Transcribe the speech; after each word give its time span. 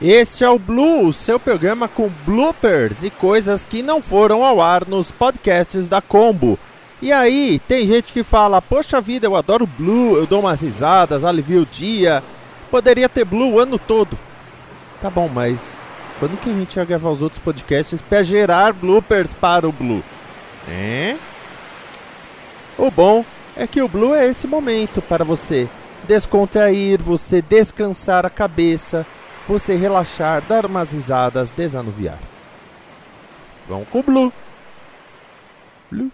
Este 0.00 0.44
é 0.44 0.48
o 0.48 0.60
Blue, 0.60 1.12
seu 1.12 1.40
programa 1.40 1.88
com 1.88 2.08
bloopers 2.24 3.02
e 3.02 3.10
coisas 3.10 3.64
que 3.64 3.82
não 3.82 4.00
foram 4.00 4.44
ao 4.44 4.60
ar 4.60 4.86
nos 4.86 5.10
podcasts 5.10 5.88
da 5.88 6.00
Combo. 6.00 6.56
E 7.02 7.10
aí, 7.10 7.60
tem 7.66 7.84
gente 7.84 8.12
que 8.12 8.22
fala: 8.22 8.62
Poxa 8.62 9.00
vida, 9.00 9.26
eu 9.26 9.34
adoro 9.34 9.66
Blue, 9.66 10.16
eu 10.16 10.24
dou 10.24 10.38
umas 10.38 10.60
risadas, 10.60 11.24
alivio 11.24 11.62
o 11.62 11.66
dia. 11.66 12.22
Poderia 12.70 13.08
ter 13.08 13.24
Blue 13.24 13.54
o 13.54 13.58
ano 13.58 13.76
todo. 13.76 14.16
Tá 15.02 15.10
bom, 15.10 15.28
mas 15.28 15.84
quando 16.20 16.38
que 16.40 16.48
a 16.48 16.52
gente 16.52 16.76
vai 16.76 16.86
gravar 16.86 17.10
os 17.10 17.20
outros 17.20 17.42
podcasts 17.42 18.00
para 18.00 18.22
gerar 18.22 18.72
bloopers 18.72 19.34
para 19.34 19.68
o 19.68 19.72
Blue? 19.72 20.04
É? 20.68 21.16
O 22.78 22.88
bom 22.88 23.24
é 23.56 23.66
que 23.66 23.82
o 23.82 23.88
Blue 23.88 24.14
é 24.14 24.28
esse 24.28 24.46
momento 24.46 25.02
para 25.02 25.24
você 25.24 25.68
descontrair, 26.06 27.02
você 27.02 27.42
descansar 27.42 28.24
a 28.24 28.30
cabeça 28.30 29.04
você 29.48 29.74
relaxar, 29.74 30.44
dar 30.46 30.66
umas 30.66 30.92
risadas, 30.92 31.48
desanuviar. 31.56 32.18
Vamos 33.66 33.88
com 33.88 34.00
o 34.00 34.02
Blue. 34.02 34.32
Blue. 35.90 36.12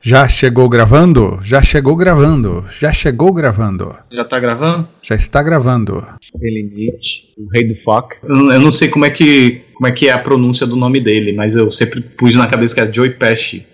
Já 0.00 0.28
chegou 0.28 0.68
gravando? 0.68 1.40
Já 1.42 1.62
chegou 1.62 1.96
gravando. 1.96 2.64
Já 2.78 2.92
chegou 2.92 3.32
gravando. 3.32 3.96
Já 4.10 4.24
tá 4.24 4.38
gravando? 4.38 4.86
Já 5.02 5.14
está 5.14 5.42
gravando. 5.42 6.06
Elinite, 6.40 7.34
o 7.38 7.48
rei 7.52 7.66
do 7.66 7.74
fuck. 7.82 8.16
Eu, 8.22 8.52
eu 8.52 8.60
não 8.60 8.70
sei 8.70 8.88
como 8.88 9.04
é 9.04 9.10
que 9.10 9.64
como 9.74 9.86
é 9.88 9.92
que 9.92 10.08
é 10.08 10.12
a 10.12 10.18
pronúncia 10.18 10.66
do 10.66 10.76
nome 10.76 11.00
dele, 11.00 11.32
mas 11.32 11.54
eu 11.54 11.70
sempre 11.70 12.00
pus 12.00 12.36
na 12.36 12.46
cabeça 12.46 12.74
que 12.74 12.80
era 12.80 12.92
Joey 12.92 13.10
Pesci. 13.14 13.66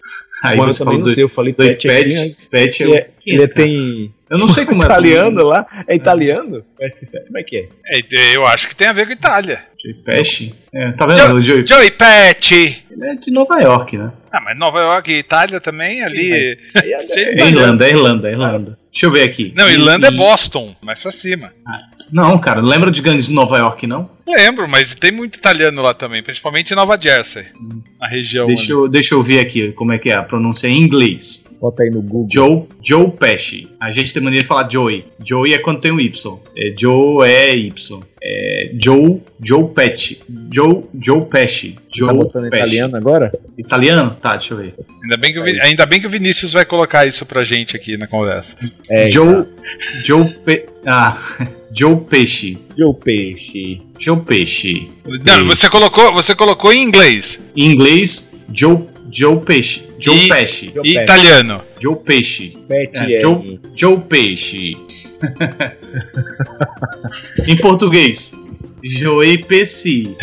Aí 0.43 0.57
Mano, 0.57 0.73
você 0.73 0.83
eu 0.83 0.87
também 0.87 1.01
não 1.01 1.15
sei, 1.15 1.25
eu 1.25 1.29
falei 1.29 1.53
do 1.53 1.57
Pet, 1.57 1.87
Pet, 1.87 2.49
Pet, 2.49 2.49
Pet 2.51 2.95
é, 2.95 3.11
ele 3.27 3.49
tem 3.49 4.13
eu 4.33 4.39
não 4.39 4.49
sei 4.49 4.65
como 4.67 4.83
é. 4.83 4.87
italiano 4.87 5.45
lá? 5.45 5.67
É 5.87 5.95
italiano? 5.95 6.65
Como 6.79 7.39
é 7.39 7.43
que 7.43 7.57
é? 7.59 7.69
é? 7.99 8.37
Eu 8.37 8.47
acho 8.47 8.67
que 8.67 8.75
tem 8.75 8.89
a 8.89 8.93
ver 8.93 9.07
com 9.07 9.13
Itália. 9.13 9.63
Joey 9.83 9.95
Pesci? 9.95 10.55
É, 10.73 10.93
tá 10.93 11.07
vendo? 11.07 11.43
Jo 11.43 11.53
Joey, 11.53 11.67
Joey 11.67 11.91
Pesci! 11.91 12.83
Ele 12.91 13.07
é 13.07 13.15
de 13.15 13.31
Nova 13.31 13.61
York, 13.61 13.99
né? 13.99 14.11
Ah, 14.33 14.41
mas 14.41 14.57
Nova 14.57 14.79
York 14.79 15.11
e 15.11 15.19
Itália 15.19 15.61
também, 15.61 15.99
Sim, 15.99 16.05
ali. 16.05 16.55
É, 16.83 17.43
é 17.43 17.49
Irlanda, 17.49 17.87
é 17.87 17.91
Irlanda, 17.91 18.29
é 18.29 18.33
Irlanda. 18.33 18.79
Deixa 18.91 19.07
eu 19.07 19.11
ver 19.11 19.23
aqui. 19.25 19.53
Não, 19.55 19.69
Irlanda 19.69 20.09
e... 20.11 20.15
é 20.15 20.17
Boston, 20.17 20.75
mais 20.81 20.99
pra 20.99 21.11
cima. 21.11 21.53
Ah, 21.67 21.79
não, 22.13 22.39
cara, 22.39 22.61
lembra 22.61 22.91
de 22.91 23.03
gangues 23.03 23.27
de 23.27 23.35
Nova 23.35 23.59
York, 23.59 23.87
não? 23.87 24.11
Lembro, 24.27 24.69
mas 24.69 24.95
tem 24.95 25.11
muito 25.11 25.37
italiano 25.37 25.83
lá 25.83 25.93
também, 25.93 26.23
principalmente 26.23 26.73
em 26.73 26.77
Nova 26.77 26.99
Jersey, 27.01 27.45
na 28.01 28.09
região. 28.09 28.47
Deixa 28.47 28.73
eu, 28.73 28.89
deixa 28.89 29.15
eu 29.15 29.23
ver 29.23 29.41
aqui 29.41 29.73
como 29.73 29.93
é 29.93 29.99
que 29.99 30.11
é 30.11 30.15
a 30.15 30.23
pronúncia 30.23 30.69
em 30.69 30.81
inglês. 30.81 31.57
Bota 31.61 31.83
aí 31.83 31.91
no 31.91 32.01
Google. 32.01 32.29
Joe, 32.33 32.63
Joe 32.83 33.11
Pesci. 33.13 33.69
A 33.81 33.91
gente 33.91 34.13
tem 34.13 34.23
maneira 34.23 34.43
de 34.43 34.49
falar 34.49 34.71
Joey. 34.71 35.05
Joey 35.25 35.55
é 35.55 35.59
quando 35.59 35.81
tem 35.81 35.93
um 35.93 36.01
Y. 36.01 36.41
É, 36.57 36.75
Joe 36.79 37.29
é 37.29 37.57
Y. 37.57 38.01
É, 38.23 38.71
Joe, 38.81 39.21
Joe 39.41 39.75
Pesci. 39.75 40.21
Joe, 40.53 40.85
Joe 41.01 41.25
Pesci. 41.27 41.77
Joe 41.95 42.09
tá 42.09 42.15
botando 42.15 42.51
Pesci. 42.51 42.63
italiano 42.63 42.97
agora? 42.97 43.33
Italiano? 43.59 44.17
Tá, 44.21 44.37
deixa 44.37 44.55
eu 44.55 44.59
ver. 44.59 44.75
Ainda 45.03 45.17
bem, 45.17 45.33
que 45.33 45.39
o, 45.39 45.45
ainda 45.65 45.87
bem 45.87 46.01
que 46.01 46.07
o 46.07 46.11
Vinícius 46.11 46.53
vai 46.53 46.65
colocar 46.65 47.07
isso 47.07 47.27
pra 47.27 47.45
gente 47.45 47.77
aqui 47.77 47.97
na 47.97 48.07
conversa. 48.07 48.51
É, 48.89 49.11
Joe, 49.11 49.47
Joe 50.05 50.29
Pe... 50.45 50.67
Ah, 50.87 51.37
Joe 51.75 52.05
Peixe. 52.05 52.59
Joe 52.77 52.95
Peixe. 52.95 53.81
Joe 53.99 54.21
Peixe. 54.21 54.91
Não, 55.25 55.47
você 55.47 55.71
colocou, 55.71 56.13
você 56.13 56.35
colocou 56.35 56.71
em 56.73 56.83
inglês. 56.83 57.41
Em 57.57 57.73
inglês, 57.73 58.45
Joe, 58.53 58.87
Joe 59.11 59.41
Peixe. 59.41 59.89
Joe 59.99 60.17
e, 60.17 60.29
Peixe. 60.29 60.71
E 60.85 60.99
italiano. 60.99 61.63
Joe 61.81 61.97
Peixe. 61.97 62.59
É, 62.71 63.19
Joe, 63.21 63.59
Joe 63.75 63.99
Peixe. 64.01 64.77
em 67.47 67.57
português, 67.57 68.37
Joe 68.83 69.39
Peixe. 69.45 70.13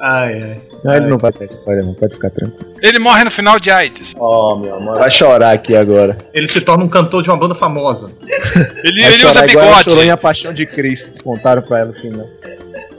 ai, 0.00 0.42
ai. 0.42 0.69
Não, 0.84 0.94
ele 0.94 1.06
não 1.06 1.18
vai 1.18 1.32
ter 1.32 1.44
spoiler, 1.46 1.84
não, 1.84 1.94
pode 1.94 2.14
ficar 2.14 2.30
tranquilo. 2.30 2.72
Ele 2.82 2.98
morre 2.98 3.24
no 3.24 3.30
final 3.30 3.58
de 3.58 3.70
AIDS. 3.70 4.12
Oh, 4.16 4.56
meu 4.56 4.74
amor, 4.74 4.98
vai 4.98 5.10
chorar 5.10 5.52
aqui 5.52 5.76
agora. 5.76 6.16
Ele 6.32 6.46
se 6.46 6.60
torna 6.60 6.84
um 6.84 6.88
cantor 6.88 7.22
de 7.22 7.28
uma 7.28 7.36
banda 7.36 7.54
famosa. 7.54 8.10
ele 8.84 9.04
ele 9.04 9.26
usa 9.26 9.46
bigode. 9.46 9.84
chorou 9.84 10.02
em 10.02 10.10
A 10.10 10.16
Paixão 10.16 10.52
de 10.52 10.66
Cristo. 10.66 11.22
Contaram 11.22 11.62
pra 11.62 11.80
ela 11.80 11.92
no 11.92 12.00
final. 12.00 12.26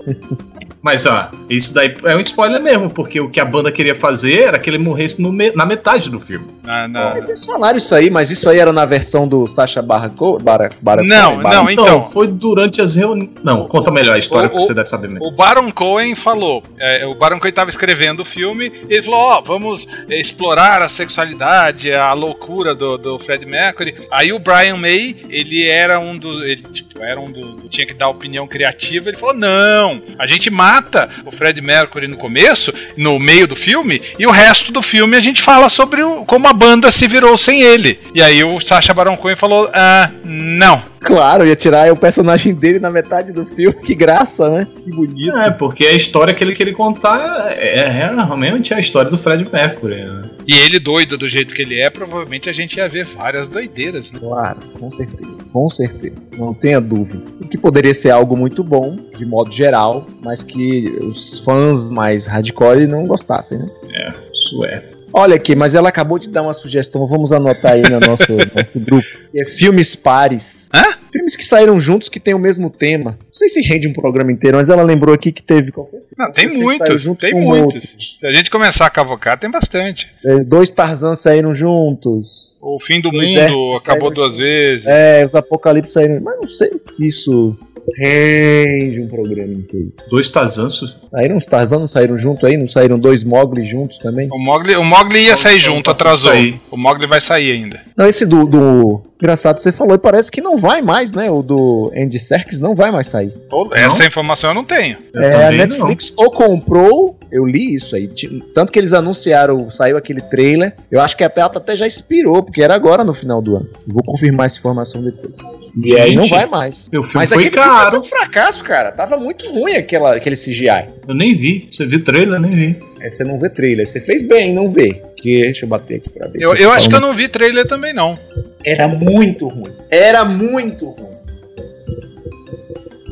Mas, 0.82 1.06
ó, 1.06 1.30
isso 1.48 1.76
daí 1.76 1.96
é 2.04 2.16
um 2.16 2.20
spoiler 2.20 2.60
mesmo, 2.62 2.90
porque 2.90 3.22
o 3.22 3.30
que 3.30 3.40
a 3.40 3.46
banda 3.46 3.72
queria 3.72 3.94
fazer 3.94 4.42
era 4.42 4.60
que 4.60 4.68
ele 4.68 4.80
morresse 4.80 5.22
me 5.22 5.52
na 5.52 5.66
metade 5.66 6.10
do 6.10 6.20
filme. 6.20 6.48
Ah, 6.68 6.88
não. 6.88 7.10
Mas 7.12 7.28
eles 7.28 7.46
falaram 7.46 7.78
isso 7.78 7.94
aí, 7.94 8.10
mas 8.10 8.32
isso 8.32 8.50
aí 8.50 8.58
era 8.58 8.74
na 8.74 8.86
versão 8.86 9.28
do 9.28 9.46
Sacha 9.54 9.82
Barco, 9.82 10.40
Bar 10.42 10.72
Bar 10.82 11.04
Não, 11.04 11.42
Bar 11.42 11.54
não, 11.54 11.70
então, 11.70 11.86
então. 11.86 12.04
Foi 12.04 12.28
durante 12.28 12.82
as 12.82 12.96
reuniões. 12.96 13.30
Não, 13.44 13.68
conta 13.68 13.92
melhor 13.92 14.16
a 14.16 14.18
história, 14.18 14.48
o, 14.48 14.50
porque 14.50 14.66
você 14.66 14.74
deve 14.74 14.88
saber 14.88 15.08
melhor. 15.08 15.28
O 15.28 15.32
Baron 15.32 15.72
Cohen 15.72 16.16
falou. 16.16 16.64
É, 16.80 17.06
o 17.06 17.14
Baron 17.14 17.40
Cohen 17.40 17.52
estava 17.52 17.70
escrevendo 17.70 18.24
o 18.24 18.26
filme, 18.26 18.72
ele 18.90 19.04
falou: 19.04 19.20
Ó, 19.20 19.40
oh, 19.40 19.44
vamos 19.44 19.88
explorar 20.10 20.82
a 20.82 20.90
sexualidade, 20.90 21.92
a 21.94 22.14
loucura 22.14 22.74
do, 22.74 22.98
do 22.98 23.20
Fred 23.20 23.46
Mercury. 23.46 24.08
Aí 24.12 24.34
o 24.34 24.40
Brian 24.40 24.78
May, 24.78 25.16
ele 25.30 25.68
era 25.68 26.00
um 26.00 26.18
dos. 26.18 26.38
Ele, 26.38 26.64
tipo, 26.64 27.04
era 27.04 27.20
um 27.20 27.26
do. 27.26 27.70
Tinha 27.70 27.86
que 27.86 27.94
dar 27.94 28.10
opinião 28.10 28.48
criativa. 28.48 29.10
Ele 29.10 29.18
falou: 29.18 29.36
não, 29.36 30.02
a 30.18 30.26
gente 30.26 30.50
mata 30.50 30.71
mata 30.72 31.10
o 31.26 31.32
Fred 31.32 31.60
Mercury 31.62 32.08
no 32.08 32.16
começo, 32.16 32.74
no 32.96 33.20
meio 33.20 33.46
do 33.46 33.56
filme, 33.56 34.02
e 34.18 34.26
o 34.26 34.32
resto 34.32 34.72
do 34.72 34.82
filme 34.82 35.18
a 35.18 35.20
gente 35.20 35.42
fala 35.42 35.68
sobre 35.68 36.02
o, 36.02 36.24
como 36.26 36.48
a 36.48 36.54
banda 36.54 36.90
se 36.90 37.08
virou 37.08 37.38
sem 37.38 37.62
ele. 37.62 38.00
E 38.16 38.22
aí 38.22 38.42
o 38.44 38.60
Sacha 38.62 38.94
Baron 38.94 39.18
Cohen 39.18 39.36
falou: 39.36 39.70
ah, 39.74 40.10
não. 40.24 40.91
Claro, 41.02 41.46
ia 41.46 41.56
tirar 41.56 41.92
o 41.92 41.96
personagem 42.00 42.54
dele 42.54 42.80
na 42.80 42.90
metade 42.90 43.32
do 43.32 43.44
filme, 43.46 43.74
que 43.74 43.96
graça, 43.96 44.48
né? 44.50 44.68
Que 44.84 44.92
bonito. 44.92 45.36
É, 45.36 45.50
porque 45.50 45.86
a 45.86 45.94
história 45.94 46.34
que 46.34 46.44
ele 46.44 46.54
queria 46.54 46.74
contar 46.74 47.52
é, 47.52 47.80
é 47.80 47.90
realmente 47.90 48.72
a 48.74 48.80
história 48.80 49.10
do 49.10 49.18
Fred 49.18 49.48
Mercury. 49.52 50.06
Né? 50.06 50.30
E 50.48 50.54
ele 50.54 50.80
doido 50.80 51.18
do 51.18 51.28
jeito 51.28 51.56
que 51.56 51.62
ele 51.64 51.82
é, 51.82 51.90
provavelmente 51.90 52.50
a 52.50 52.54
gente 52.54 52.78
ia 52.78 52.88
ver 52.88 53.08
várias 53.16 53.48
doideiras, 53.48 54.12
né? 54.12 54.20
Claro, 54.20 54.60
com 54.80 54.92
certeza. 54.92 55.32
Com 55.52 55.70
certeza. 55.70 56.16
Não 56.38 56.54
tenha 56.54 56.80
dúvida. 56.80 57.24
O 57.42 57.48
que 57.48 57.58
poderia 57.58 57.94
ser 57.94 58.12
algo 58.12 58.38
muito 58.38 58.64
bom, 58.64 58.96
de 59.18 59.26
modo 59.26 59.52
geral, 59.52 60.06
mas 60.24 60.44
que 60.44 60.98
os 61.02 61.40
fãs 61.40 61.92
mais 61.92 62.28
hardcore 62.28 62.86
não 62.86 63.06
gostassem, 63.06 63.58
né? 63.58 63.70
É, 63.94 64.14
isso 64.44 64.66
é. 64.66 64.84
Olha 65.14 65.36
aqui, 65.36 65.56
mas 65.56 65.76
ela 65.76 65.90
acabou 65.90 66.18
de 66.18 66.30
dar 66.30 66.42
uma 66.42 66.54
sugestão, 66.54 67.08
vamos 67.08 67.32
anotar 67.32 67.74
aí 67.74 67.82
no 67.82 68.00
nosso, 68.00 68.34
nosso 68.56 68.80
grupo. 68.80 69.06
É 69.36 69.46
filmes 69.58 69.96
pares. 69.96 70.70
Hã? 70.74 71.00
Filmes 71.12 71.36
que 71.36 71.44
saíram 71.44 71.80
juntos 71.80 72.08
que 72.08 72.20
tem 72.20 72.34
o 72.34 72.40
mesmo 72.40 72.70
tema. 72.70 73.18
Não 73.20 73.34
sei 73.34 73.50
se 73.50 73.62
rende 73.62 73.88
um 73.88 73.94
programa 73.94 74.32
inteiro, 74.32 74.58
mas 74.58 74.70
ela 74.70 74.84
lembrou 74.84 75.14
aqui 75.14 75.32
que 75.32 75.44
teve. 75.44 75.72
Não, 76.18 76.32
tem 76.32 76.48
muitos, 76.48 77.04
tem 77.20 77.34
muitos. 77.34 77.96
Se 78.20 78.26
a 78.26 78.32
gente 78.32 78.50
começar 78.50 78.86
a 78.86 78.90
cavocar, 78.90 79.38
tem 79.38 79.52
bastante. 79.52 80.08
É, 80.26 80.40
dois 80.40 80.70
Tarzan 80.70 81.16
saíram 81.16 81.54
juntos. 81.54 82.58
O 82.62 82.80
fim 82.80 83.02
do 83.02 83.12
mundo 83.12 83.76
acabou 83.76 84.12
duas 84.12 84.38
vezes. 84.38 84.86
É, 84.86 85.26
os 85.26 85.36
Apocalipse 85.36 85.94
saíram. 85.94 86.22
Mas 86.22 86.38
não 86.38 86.48
sei 86.50 86.70
se 86.94 87.08
isso 87.08 87.58
rende 87.98 89.02
um 89.02 89.08
programa 89.08 89.54
inteiro. 89.54 89.92
Dois 90.10 90.30
Tarzanços? 90.30 91.08
Saíram 91.10 91.38
os 91.38 91.46
Tarzan, 91.46 91.80
não 91.80 91.90
saíram 91.90 92.18
junto 92.20 92.46
aí? 92.46 92.58
Não 92.58 92.70
saíram 92.70 92.98
dois 92.98 93.24
Mogli 93.24 93.70
juntos 93.70 93.98
também? 94.00 94.28
O 94.32 94.40
Mogli, 94.40 94.76
o 94.76 94.84
Mogli 94.84 95.26
ia 95.26 95.38
sair 95.38 95.60
junto, 95.60 95.90
atrasou. 95.90 96.32
O 96.70 96.78
Mogli 96.78 97.08
vai 97.08 97.22
sair 97.22 97.52
ainda. 97.52 97.82
Não, 97.98 98.08
esse 98.08 98.26
do, 98.26 98.46
do. 98.46 99.02
Engraçado, 99.22 99.62
você 99.62 99.72
falou 99.72 99.94
e 99.94 100.00
parece 100.00 100.32
que 100.32 100.42
não 100.42 100.58
vai 100.58 100.82
mais, 100.82 101.12
né? 101.12 101.30
O 101.30 101.44
do 101.44 101.92
Andy 101.96 102.18
Serkis 102.18 102.58
não 102.58 102.74
vai 102.74 102.92
mais 102.92 103.08
sair. 103.08 103.32
Essa 103.74 104.00
não? 104.00 104.08
informação 104.08 104.50
eu 104.50 104.54
não 104.56 104.64
tenho. 104.64 104.98
Eu 105.14 105.22
é, 105.22 105.48
a 105.48 105.52
Netflix 105.52 106.10
não. 106.10 106.26
ou 106.26 106.32
comprou 106.32 107.20
Eu 107.32 107.46
li 107.46 107.76
isso 107.76 107.96
aí. 107.96 108.10
Tanto 108.56 108.72
que 108.72 108.80
eles 108.80 108.94
anunciaram, 108.94 109.70
saiu 109.72 109.96
aquele 109.96 110.22
trailer. 110.22 110.76
Eu 110.90 111.00
acho 111.02 111.16
que 111.16 111.24
a 111.24 111.30
Pelta 111.30 111.60
até 111.60 111.78
já 111.78 111.86
expirou, 111.86 112.42
porque 112.42 112.64
era 112.64 112.74
agora 112.74 113.04
no 113.04 113.14
final 113.14 113.42
do 113.42 113.58
ano. 113.58 113.68
Vou 113.88 114.04
confirmar 114.04 114.48
essa 114.48 114.58
informação 114.58 115.04
depois. 115.04 115.36
E 115.84 115.96
aí, 115.96 116.16
não 116.16 116.24
gente, 116.24 116.34
vai 116.34 116.46
mais. 116.48 116.88
O 116.88 117.04
filme 117.04 117.10
Mas 117.14 117.30
foi 117.30 117.46
aquele 117.46 117.64
filme 117.72 117.82
vai 117.82 117.92
ser 117.92 117.98
um 117.98 118.04
fracasso, 118.04 118.64
cara. 118.64 118.92
Tava 118.92 119.18
muito 119.18 119.50
ruim 119.50 119.74
aquela, 119.74 120.16
aquele 120.16 120.36
CGI. 120.36 120.88
Eu 121.08 121.16
nem 121.16 121.36
vi. 121.36 121.70
Você 121.72 121.86
viu 121.86 122.04
trailer? 122.04 122.40
Nem 122.40 122.52
vi. 122.52 122.80
Aí 123.02 123.12
você 123.12 123.24
não 123.24 123.40
vê 123.40 123.50
trailer. 123.50 123.88
Você 123.88 124.00
fez 124.00 124.24
bem 124.24 124.50
em 124.50 124.54
não 124.54 124.72
ver. 124.72 125.02
Que, 125.18 125.42
deixa 125.42 125.66
eu 125.66 125.70
bater 125.70 125.98
aqui 125.98 126.10
pra 126.10 126.28
ver. 126.28 126.42
Eu, 126.42 126.56
eu 126.56 126.72
acho 126.72 126.90
que 126.90 126.96
eu 126.96 127.02
não 127.02 127.14
vi 127.14 127.28
trailer 127.28 127.68
também, 127.68 127.94
não. 127.94 128.18
Era 128.66 128.88
muito 128.88 129.48
ruim. 129.48 129.74
Era 129.90 130.24
muito 130.26 130.90
ruim. 130.90 131.12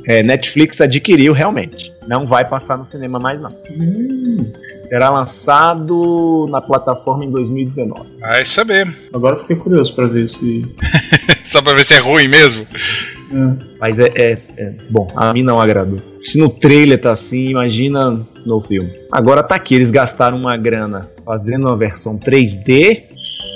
É, 0.07 0.23
Netflix 0.23 0.81
adquiriu 0.81 1.33
realmente. 1.33 1.93
Não 2.07 2.25
vai 2.25 2.47
passar 2.47 2.77
no 2.77 2.85
cinema 2.85 3.19
mais 3.19 3.39
não. 3.39 3.51
Será 4.87 5.11
lançado 5.11 6.47
na 6.49 6.59
plataforma 6.59 7.23
em 7.23 7.29
2019. 7.29 8.17
Vai 8.19 8.43
saber. 8.43 8.91
Agora 9.13 9.35
eu 9.35 9.39
fiquei 9.39 9.55
curioso 9.55 9.93
pra 9.93 10.07
ver 10.07 10.27
se. 10.27 10.63
Só 11.51 11.61
pra 11.61 11.73
ver 11.73 11.85
se 11.85 11.93
é 11.93 11.99
ruim 11.99 12.27
mesmo. 12.27 12.65
Mas 13.79 13.99
é, 13.99 14.07
é- 14.15 14.37
é- 14.57 14.73
Bom, 14.89 15.07
a 15.15 15.33
mim 15.33 15.43
não 15.43 15.59
agradou. 15.61 15.99
Se 16.21 16.37
no 16.37 16.49
trailer 16.49 16.99
tá 16.99 17.11
assim, 17.13 17.47
imagina 17.49 18.25
no 18.45 18.61
filme. 18.61 18.91
Agora 19.11 19.43
tá 19.43 19.55
aqui, 19.55 19.75
eles 19.75 19.91
gastaram 19.91 20.37
uma 20.37 20.57
grana 20.57 21.09
fazendo 21.25 21.67
uma 21.67 21.77
versão 21.77 22.17
3D. 22.17 23.03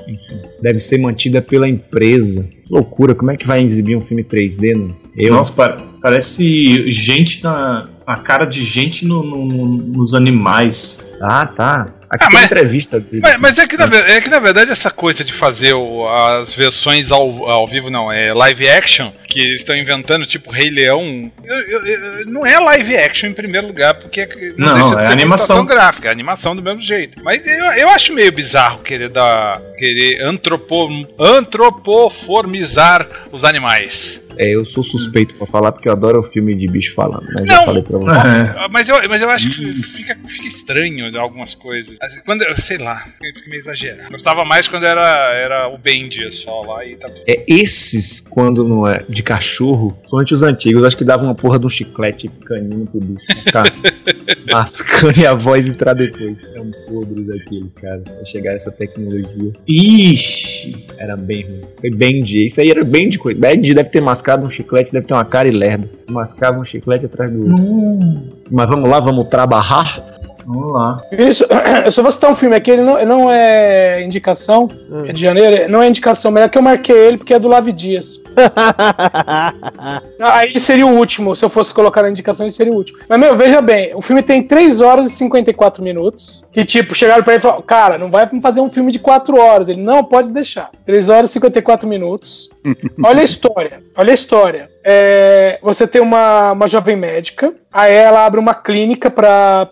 Enfim, 0.07 0.41
deve 0.61 0.79
ser 0.81 0.97
mantida 0.99 1.41
pela 1.41 1.67
empresa. 1.67 2.45
Loucura, 2.69 3.15
como 3.15 3.31
é 3.31 3.37
que 3.37 3.47
vai 3.47 3.61
exibir 3.63 3.95
um 3.95 4.01
filme 4.01 4.23
3D? 4.23 4.73
Não? 4.75 4.95
Eu 5.15 5.33
Nossa, 5.33 5.51
pa- 5.53 5.77
parece 6.01 6.91
gente 6.91 7.43
na. 7.43 7.89
A 8.05 8.17
cara 8.17 8.43
de 8.45 8.61
gente 8.61 9.05
no- 9.05 9.23
no- 9.23 9.45
no- 9.45 9.65
nos 9.77 10.13
animais. 10.13 11.15
Ah, 11.21 11.45
tá. 11.45 11.85
Aqui 12.09 12.25
Ah, 12.25 12.27
tem 12.27 12.39
mas- 12.39 12.45
entrevista 12.45 12.99
dele. 12.99 13.21
Mas, 13.23 13.39
mas 13.39 13.57
é, 13.57 13.65
que, 13.65 13.77
na, 13.77 13.85
ver- 13.85 14.09
é 14.09 14.19
que 14.19 14.29
na 14.29 14.39
verdade 14.39 14.71
essa 14.71 14.91
coisa 14.91 15.23
de 15.23 15.31
fazer 15.33 15.73
o- 15.73 16.05
as 16.07 16.53
versões 16.53 17.11
ao, 17.11 17.49
ao 17.49 17.65
vivo, 17.65 17.89
não, 17.89 18.11
é 18.11 18.33
live 18.33 18.67
action, 18.67 19.09
que 19.33 19.39
eles 19.41 19.59
estão 19.61 19.75
inventando, 19.75 20.25
tipo 20.27 20.51
Rei 20.51 20.69
Leão, 20.69 21.31
eu- 21.43 21.61
eu- 21.61 21.85
eu- 21.85 22.25
não 22.27 22.45
é 22.45 22.59
live 22.59 22.95
action 22.97 23.29
em 23.29 23.33
primeiro 23.33 23.67
lugar, 23.67 23.93
porque 23.95 24.21
é 24.21 24.27
Não, 24.57 24.73
deixa 24.75 24.95
de 24.95 25.01
é 25.01 25.05
ser 25.07 25.11
animação. 25.13 25.65
gráfica, 25.65 26.07
é 26.07 26.11
animação 26.11 26.55
do 26.55 26.61
mesmo 26.61 26.81
jeito. 26.81 27.21
Mas 27.23 27.45
eu, 27.45 27.65
eu 27.73 27.89
acho 27.89 28.13
meio 28.13 28.31
bizarro 28.31 28.79
querer 28.81 29.09
dar. 29.09 29.61
querer 29.77 30.21
antropo, 30.23 30.87
antropoformizar 31.19 33.07
os 33.31 33.43
animais. 33.43 34.21
É, 34.35 34.55
eu 34.55 34.65
sou 34.67 34.83
suspeito 34.85 35.35
pra 35.35 35.45
falar 35.45 35.71
porque 35.71 35.87
eu 35.87 35.93
adoro 35.93 36.19
o 36.21 36.23
filme 36.31 36.55
de 36.55 36.65
bicho 36.67 36.91
falando, 36.95 37.23
né? 37.27 37.43
Não. 37.45 37.55
Já 37.55 37.65
falei 37.65 37.83
pra 37.83 37.99
você. 37.99 38.09
É. 38.27 38.55
Ah, 38.57 38.67
Mas 38.67 38.89
eu, 38.89 38.95
mas 39.07 39.21
eu 39.21 39.29
acho 39.29 39.47
que 39.47 39.83
fica, 39.95 40.17
fica 40.27 40.47
estranho 40.47 41.19
algumas 41.19 41.53
coisas. 41.53 41.95
Quando, 42.25 42.41
eu- 42.41 42.59
sei 42.59 42.79
lá, 42.79 43.03
fica 43.21 43.41
meio 43.47 43.61
exagerado. 43.61 44.09
Gostava 44.09 44.43
mais 44.43 44.67
quando 44.67 44.85
era, 44.87 45.05
era 45.35 45.67
o 45.67 45.77
Bendy 45.77 46.33
só 46.43 46.61
lá 46.61 46.83
e 46.83 46.95
tá 46.95 47.07
tudo. 47.09 47.21
É, 47.27 47.43
esses, 47.47 48.21
quando 48.21 48.67
não 48.67 48.87
é 48.87 49.03
de 49.07 49.21
cachorro, 49.23 49.97
somente 50.07 50.33
os 50.33 50.41
antigos, 50.41 50.83
acho 50.85 50.97
que 50.97 51.03
dava 51.03 51.23
uma 51.23 51.33
porra 51.35 51.57
de 51.57 51.65
um 51.65 51.69
chiclete 51.69 52.27
caninho 52.45 52.85
pro 52.85 52.99
bicho. 52.99 53.25
Tá 53.51 53.63
mascando 54.51 55.19
e 55.19 55.25
a 55.25 55.33
voz 55.33 55.67
entrar 55.67 55.93
depois. 55.93 56.37
É 56.55 56.61
um 56.61 56.71
podre 56.87 57.23
daquele, 57.23 57.69
cara. 57.81 57.99
Pra 57.99 58.25
chegar 58.25 58.53
essa 58.53 58.71
tecnologia. 58.71 59.51
Ixi. 59.67 60.87
Era 60.97 61.15
bem 61.15 61.45
ruim. 61.45 61.61
Foi 61.79 61.89
Bendy. 61.89 62.45
Isso 62.45 62.61
aí 62.61 62.69
era 62.69 62.83
bem 62.83 63.09
de 63.09 63.17
coisa. 63.17 63.39
Bendy 63.39 63.73
deve 63.73 63.89
ter 63.89 64.01
mascado 64.01 64.45
um 64.45 64.51
chiclete, 64.51 64.91
deve 64.91 65.07
ter 65.07 65.13
uma 65.13 65.25
cara 65.25 65.47
e 65.47 65.51
lerda. 65.51 65.89
Mascava 66.09 66.59
um 66.59 66.65
chiclete 66.65 67.05
atrás 67.05 67.31
do 67.31 67.39
outro. 67.41 67.63
Hum, 67.63 68.29
Mas 68.51 68.67
vamos 68.67 68.89
lá, 68.89 68.99
vamos 68.99 69.25
trabalhar. 69.29 70.13
Vamos 70.45 70.73
lá. 70.73 71.01
Isso, 71.11 71.45
eu 71.85 71.91
só 71.91 72.01
vou 72.01 72.11
citar 72.11 72.31
um 72.31 72.35
filme 72.35 72.55
aqui, 72.55 72.71
ele 72.71 72.81
não, 72.81 73.05
não 73.05 73.31
é 73.31 74.03
indicação, 74.03 74.69
é 75.07 75.11
de 75.11 75.21
janeiro, 75.21 75.71
não 75.71 75.81
é 75.81 75.87
indicação, 75.87 76.31
mas 76.31 76.43
é 76.43 76.49
que 76.49 76.57
eu 76.57 76.61
marquei 76.61 76.95
ele 76.95 77.17
porque 77.17 77.33
é 77.33 77.39
do 77.39 77.47
Lave 77.47 77.71
Dias. 77.71 78.21
Aí 80.19 80.59
seria 80.59 80.85
o 80.85 80.97
último, 80.97 81.35
se 81.35 81.43
eu 81.45 81.49
fosse 81.49 81.73
colocar 81.73 82.01
na 82.01 82.09
indicação, 82.09 82.45
ele 82.45 82.51
seria 82.51 82.73
o 82.73 82.75
último. 82.75 82.99
Mas, 83.07 83.19
meu, 83.19 83.35
veja 83.35 83.61
bem, 83.61 83.91
o 83.95 84.01
filme 84.01 84.23
tem 84.23 84.43
3 84.43 84.81
horas 84.81 85.11
e 85.11 85.15
54 85.15 85.83
minutos. 85.83 86.43
Que, 86.51 86.63
tipo, 86.63 86.93
chegaram 86.93 87.23
pra 87.23 87.33
ele 87.33 87.39
e 87.39 87.41
falaram: 87.41 87.61
Cara, 87.63 87.97
não 87.97 88.11
vai 88.11 88.29
fazer 88.41 88.61
um 88.61 88.69
filme 88.69 88.91
de 88.91 88.99
4 88.99 89.39
horas. 89.39 89.69
Ele, 89.69 89.81
não, 89.81 90.03
pode 90.03 90.31
deixar. 90.31 90.69
3 90.85 91.09
horas 91.09 91.29
e 91.31 91.33
54 91.33 91.87
minutos. 91.87 92.49
Olha 93.03 93.21
a 93.21 93.23
história, 93.23 93.83
olha 93.95 94.11
a 94.11 94.13
história. 94.13 94.69
É, 94.83 95.59
você 95.61 95.85
tem 95.85 96.01
uma, 96.01 96.53
uma 96.53 96.67
jovem 96.67 96.95
médica, 96.95 97.53
aí 97.73 97.93
ela 97.93 98.25
abre 98.25 98.39
uma 98.39 98.53
clínica 98.53 99.09
para 99.09 99.67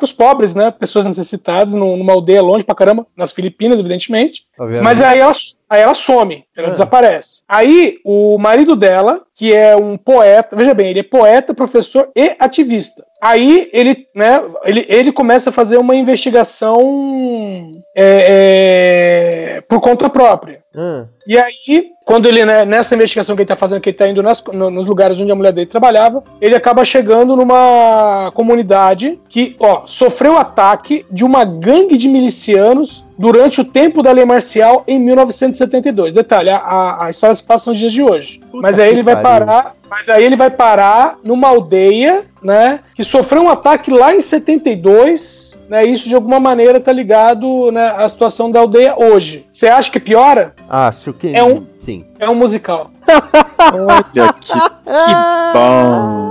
os 0.00 0.12
pobres, 0.12 0.54
né? 0.54 0.70
Pessoas 0.70 1.06
necessitadas, 1.06 1.72
num- 1.74 1.96
numa 1.96 2.12
aldeia 2.12 2.42
longe 2.42 2.64
pra 2.64 2.74
caramba, 2.74 3.06
nas 3.16 3.32
Filipinas, 3.32 3.78
evidentemente. 3.78 4.44
Mas 4.82 5.00
aí 5.02 5.18
ela, 5.20 5.32
aí 5.68 5.80
ela 5.82 5.94
some, 5.94 6.44
ela 6.56 6.70
desaparece. 6.70 7.42
Aí 7.48 7.98
o 8.04 8.38
marido 8.38 8.74
dela, 8.74 9.20
que 9.34 9.52
é 9.54 9.76
um 9.76 9.96
poeta, 9.96 10.54
veja 10.56 10.72
bem, 10.74 10.88
ele 10.90 11.00
é 11.00 11.04
poeta, 11.04 11.52
professor 11.54 12.08
e 12.16 12.34
ativista. 12.38 13.04
Aí 13.20 13.70
ele, 13.72 14.06
né, 14.14 14.42
ele, 14.64 14.84
ele 14.88 15.12
começa 15.12 15.50
a 15.50 15.52
fazer 15.52 15.76
uma 15.76 15.94
investigação 15.94 16.80
é, 17.96 19.56
é, 19.56 19.60
por 19.62 19.80
conta 19.80 20.08
própria. 20.10 20.60
E 21.26 21.38
aí, 21.38 21.86
quando 22.04 22.26
ele, 22.26 22.44
né, 22.44 22.64
nessa 22.64 22.94
investigação 22.94 23.36
que 23.36 23.42
ele 23.42 23.48
tá 23.48 23.54
fazendo, 23.56 23.80
que 23.80 23.90
ele 23.90 23.96
tá 23.96 24.08
indo 24.08 24.22
nas- 24.22 24.42
no- 24.52 24.70
nos 24.70 24.86
lugares 24.86 25.20
onde 25.20 25.30
a 25.30 25.34
mulher 25.34 25.52
dele 25.52 25.66
trabalhava, 25.66 26.24
ele 26.40 26.56
acaba 26.56 26.84
chegando 26.84 27.36
numa 27.44 28.30
comunidade 28.34 29.18
que, 29.28 29.56
ó, 29.58 29.82
sofreu 29.86 30.38
ataque 30.38 31.04
de 31.10 31.24
uma 31.24 31.44
gangue 31.44 31.96
de 31.96 32.08
milicianos 32.08 33.04
durante 33.18 33.60
o 33.60 33.64
tempo 33.64 34.02
da 34.02 34.10
lei 34.12 34.24
marcial 34.24 34.82
em 34.86 34.98
1972. 34.98 36.12
Detalhe, 36.12 36.50
a- 36.50 36.56
a, 36.58 37.06
a 37.06 37.10
história 37.10 37.34
se 37.36 37.42
passa 37.42 37.70
nos 37.70 37.78
dias 37.78 37.92
de 37.92 38.02
hoje. 38.02 38.40
mas 38.52 38.78
aí 38.78 38.90
ele 38.90 39.02
vai 39.02 39.14
pariu. 39.20 39.46
parar, 39.46 39.74
mas 39.90 40.08
aí 40.08 40.24
ele 40.24 40.36
vai 40.36 40.50
parar 40.50 41.18
numa 41.22 41.48
aldeia, 41.48 42.24
né, 42.42 42.80
que 42.94 43.04
sofreu 43.04 43.42
um 43.42 43.48
ataque 43.50 43.90
lá 43.90 44.14
em 44.14 44.20
72, 44.20 45.58
né, 45.68 45.84
isso 45.84 46.08
de 46.08 46.14
alguma 46.14 46.40
maneira 46.40 46.80
tá 46.80 46.92
ligado, 46.92 47.70
né, 47.70 47.92
à 47.96 48.08
situação 48.08 48.50
da 48.50 48.60
aldeia 48.60 48.94
hoje. 48.96 49.46
Você 49.52 49.68
acha 49.68 49.90
que 49.90 50.00
piora? 50.00 50.54
Acho 50.68 51.12
que 51.12 51.34
É 51.34 51.42
um- 51.44 51.64
sim. 51.78 52.04
É 52.18 52.28
um 52.28 52.34
musical. 52.34 52.90
Olha 53.72 54.32
que, 54.32 54.50
que 54.50 54.58
bom. 55.54 56.21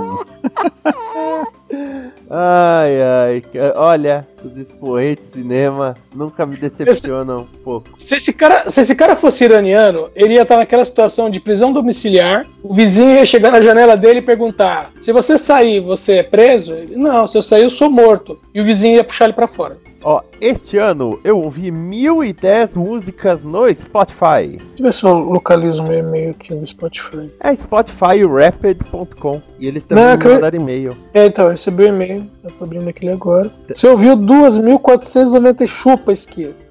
Ai, 2.30 3.02
ai. 3.02 3.42
Olha, 3.76 4.26
os 4.44 4.56
expoentes 4.56 5.24
de 5.26 5.32
cinema 5.40 5.94
nunca 6.14 6.44
me 6.46 6.56
decepcionam 6.56 7.40
um 7.52 7.62
pouco. 7.64 7.90
Se 7.96 8.16
esse, 8.16 8.32
cara, 8.32 8.68
se 8.70 8.80
esse 8.80 8.94
cara 8.94 9.16
fosse 9.16 9.44
iraniano, 9.44 10.08
ele 10.14 10.34
ia 10.34 10.42
estar 10.42 10.56
naquela 10.56 10.84
situação 10.84 11.30
de 11.30 11.40
prisão 11.40 11.72
domiciliar. 11.72 12.46
O 12.62 12.74
vizinho 12.74 13.10
ia 13.16 13.26
chegar 13.26 13.50
na 13.50 13.60
janela 13.60 13.96
dele 13.96 14.18
e 14.18 14.22
perguntar: 14.22 14.92
se 15.00 15.12
você 15.12 15.36
sair, 15.38 15.80
você 15.80 16.14
é 16.18 16.22
preso? 16.22 16.74
Ele, 16.74 16.96
não, 16.96 17.26
se 17.26 17.36
eu 17.38 17.42
sair, 17.42 17.62
eu 17.64 17.70
sou 17.70 17.90
morto. 17.90 18.38
E 18.54 18.60
o 18.60 18.64
vizinho 18.64 18.96
ia 18.96 19.04
puxar 19.04 19.24
ele 19.26 19.34
pra 19.34 19.46
fora. 19.48 19.78
Ó, 20.04 20.20
este 20.40 20.78
ano 20.78 21.20
eu 21.22 21.38
ouvi 21.38 21.70
1010 21.70 22.76
músicas 22.76 23.44
no 23.44 23.72
Spotify. 23.72 24.58
Deixa 24.58 24.62
eu 24.78 24.82
ver 24.84 24.92
se 24.94 25.04
eu 25.04 25.14
localizo 25.16 25.80
meu 25.84 26.00
e-mail 26.00 26.30
aqui 26.32 26.52
no 26.52 26.66
Spotify. 26.66 27.30
É 27.38 27.54
spotifyrapid.com. 27.54 29.40
E 29.58 29.66
eles 29.68 29.84
também 29.84 30.04
Não, 30.04 30.16
me 30.16 30.24
eu- 30.24 30.34
mandaram 30.34 30.58
e-mail. 30.60 30.96
É, 31.14 31.26
então, 31.26 31.44
eu 31.46 31.50
recebi 31.52 31.84
o 31.84 31.86
e-mail. 31.88 32.26
Eu 32.42 32.50
tô 32.50 32.64
abrindo 32.64 32.88
aquele 32.88 33.12
agora. 33.12 33.48
Você 33.72 33.86
ouviu 33.86 34.16
2.490 34.32 35.66
chupa 35.66 36.12
esquias. 36.12 36.70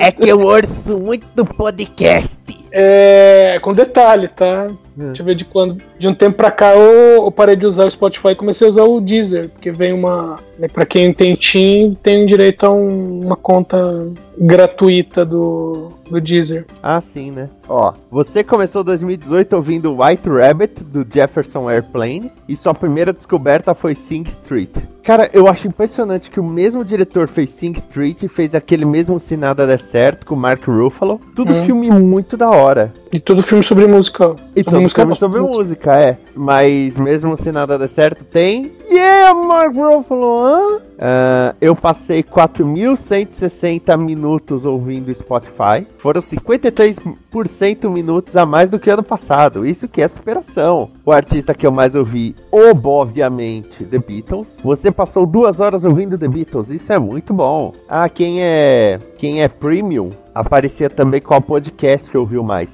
É 0.00 0.10
que 0.10 0.28
eu 0.28 0.40
ouço 0.40 0.98
muito 0.98 1.44
podcast. 1.44 2.36
É, 2.72 3.58
com 3.62 3.72
detalhe, 3.72 4.28
tá? 4.28 4.70
Deixa 4.96 5.22
eu 5.22 5.26
ver 5.26 5.34
de 5.34 5.44
quando. 5.44 5.78
De 5.98 6.06
um 6.08 6.14
tempo 6.14 6.36
pra 6.36 6.50
cá 6.50 6.74
eu, 6.74 7.24
eu 7.24 7.30
parei 7.30 7.56
de 7.56 7.66
usar 7.66 7.84
o 7.86 7.90
Spotify 7.90 8.28
e 8.28 8.34
comecei 8.34 8.66
a 8.66 8.70
usar 8.70 8.82
o 8.84 9.00
Deezer, 9.00 9.48
porque 9.48 9.70
vem 9.70 9.92
uma. 9.92 10.38
Né, 10.58 10.68
pra 10.68 10.84
quem 10.84 11.12
tem 11.14 11.34
Team, 11.36 11.94
tem 12.02 12.26
direito 12.26 12.64
a 12.66 12.70
um- 12.70 13.24
uma 13.24 13.36
conta 13.36 14.08
gratuita 14.50 15.24
do, 15.24 15.88
do 16.10 16.20
Deezer. 16.20 16.66
Ah, 16.82 17.00
sim, 17.00 17.30
né? 17.30 17.48
Ó, 17.68 17.92
você 18.10 18.42
começou 18.44 18.82
2018 18.84 19.54
ouvindo 19.54 19.96
White 20.02 20.28
Rabbit 20.28 20.82
do 20.84 21.06
Jefferson 21.10 21.68
Airplane 21.70 22.30
e 22.48 22.56
sua 22.56 22.74
primeira 22.74 23.12
descoberta 23.12 23.74
foi 23.74 23.94
Sing 23.94 24.24
Street. 24.26 24.70
Cara, 25.02 25.30
eu 25.32 25.46
acho 25.48 25.66
impressionante 25.66 26.30
que 26.30 26.38
o 26.38 26.44
mesmo 26.44 26.84
diretor 26.84 27.26
fez 27.26 27.50
Sing 27.50 27.72
Street 27.72 28.22
e 28.22 28.28
fez 28.28 28.54
aquele 28.54 28.84
mesmo 28.84 29.18
Se 29.18 29.36
Nada 29.36 29.66
Der 29.66 29.80
Certo 29.80 30.26
com 30.26 30.36
Mark 30.36 30.66
Ruffalo. 30.66 31.18
Tudo 31.34 31.52
Hum. 31.54 31.62
filme 31.64 31.90
muito 31.90 32.36
da 32.36 32.50
hora. 32.50 32.92
E 33.12 33.18
todo 33.18 33.42
filme 33.42 33.64
sobre 33.64 33.86
música. 33.86 34.34
E 34.54 34.62
filme 34.62 34.84
não, 34.98 35.14
sobre 35.14 35.40
música. 35.40 35.62
música, 35.62 35.96
é. 35.96 36.18
Mas 36.34 36.96
mesmo 36.96 37.36
se 37.36 37.50
nada 37.50 37.78
der 37.78 37.88
certo, 37.88 38.24
tem. 38.24 38.72
Yeah, 38.90 39.34
Mark 39.34 39.74
Ruffalo, 39.74 40.38
hã? 40.38 40.80
Ah, 41.02 41.54
eu 41.60 41.74
passei 41.74 42.22
4.160 42.22 43.96
minutos 43.96 44.66
ouvindo 44.66 45.14
Spotify. 45.14 45.86
Foram 45.96 46.20
53% 46.20 47.88
minutos 47.88 48.36
a 48.36 48.44
mais 48.44 48.70
do 48.70 48.78
que 48.78 48.90
ano 48.90 49.02
passado. 49.02 49.64
Isso 49.64 49.88
que 49.88 50.02
é 50.02 50.08
superação. 50.08 50.90
O 51.04 51.10
artista 51.10 51.54
que 51.54 51.66
eu 51.66 51.72
mais 51.72 51.94
ouvi, 51.94 52.36
obviamente, 52.52 53.84
The 53.84 53.98
Beatles. 53.98 54.58
Você 54.62 54.90
passou 54.90 55.24
duas 55.24 55.58
horas 55.58 55.84
ouvindo 55.84 56.18
The 56.18 56.28
Beatles. 56.28 56.68
Isso 56.68 56.92
é 56.92 56.98
muito 56.98 57.32
bom. 57.32 57.72
Ah, 57.88 58.08
quem 58.08 58.42
é 58.42 58.98
quem 59.16 59.42
é 59.42 59.48
premium 59.48 60.10
aparecia 60.34 60.88
também 60.88 61.20
qual 61.20 61.40
podcast 61.40 62.16
ouviu 62.16 62.42
mais. 62.42 62.68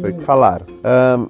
Foi 0.00 0.10
o 0.10 0.14
que 0.14 0.24
falaram. 0.24 0.66
Ahn, 0.84 1.26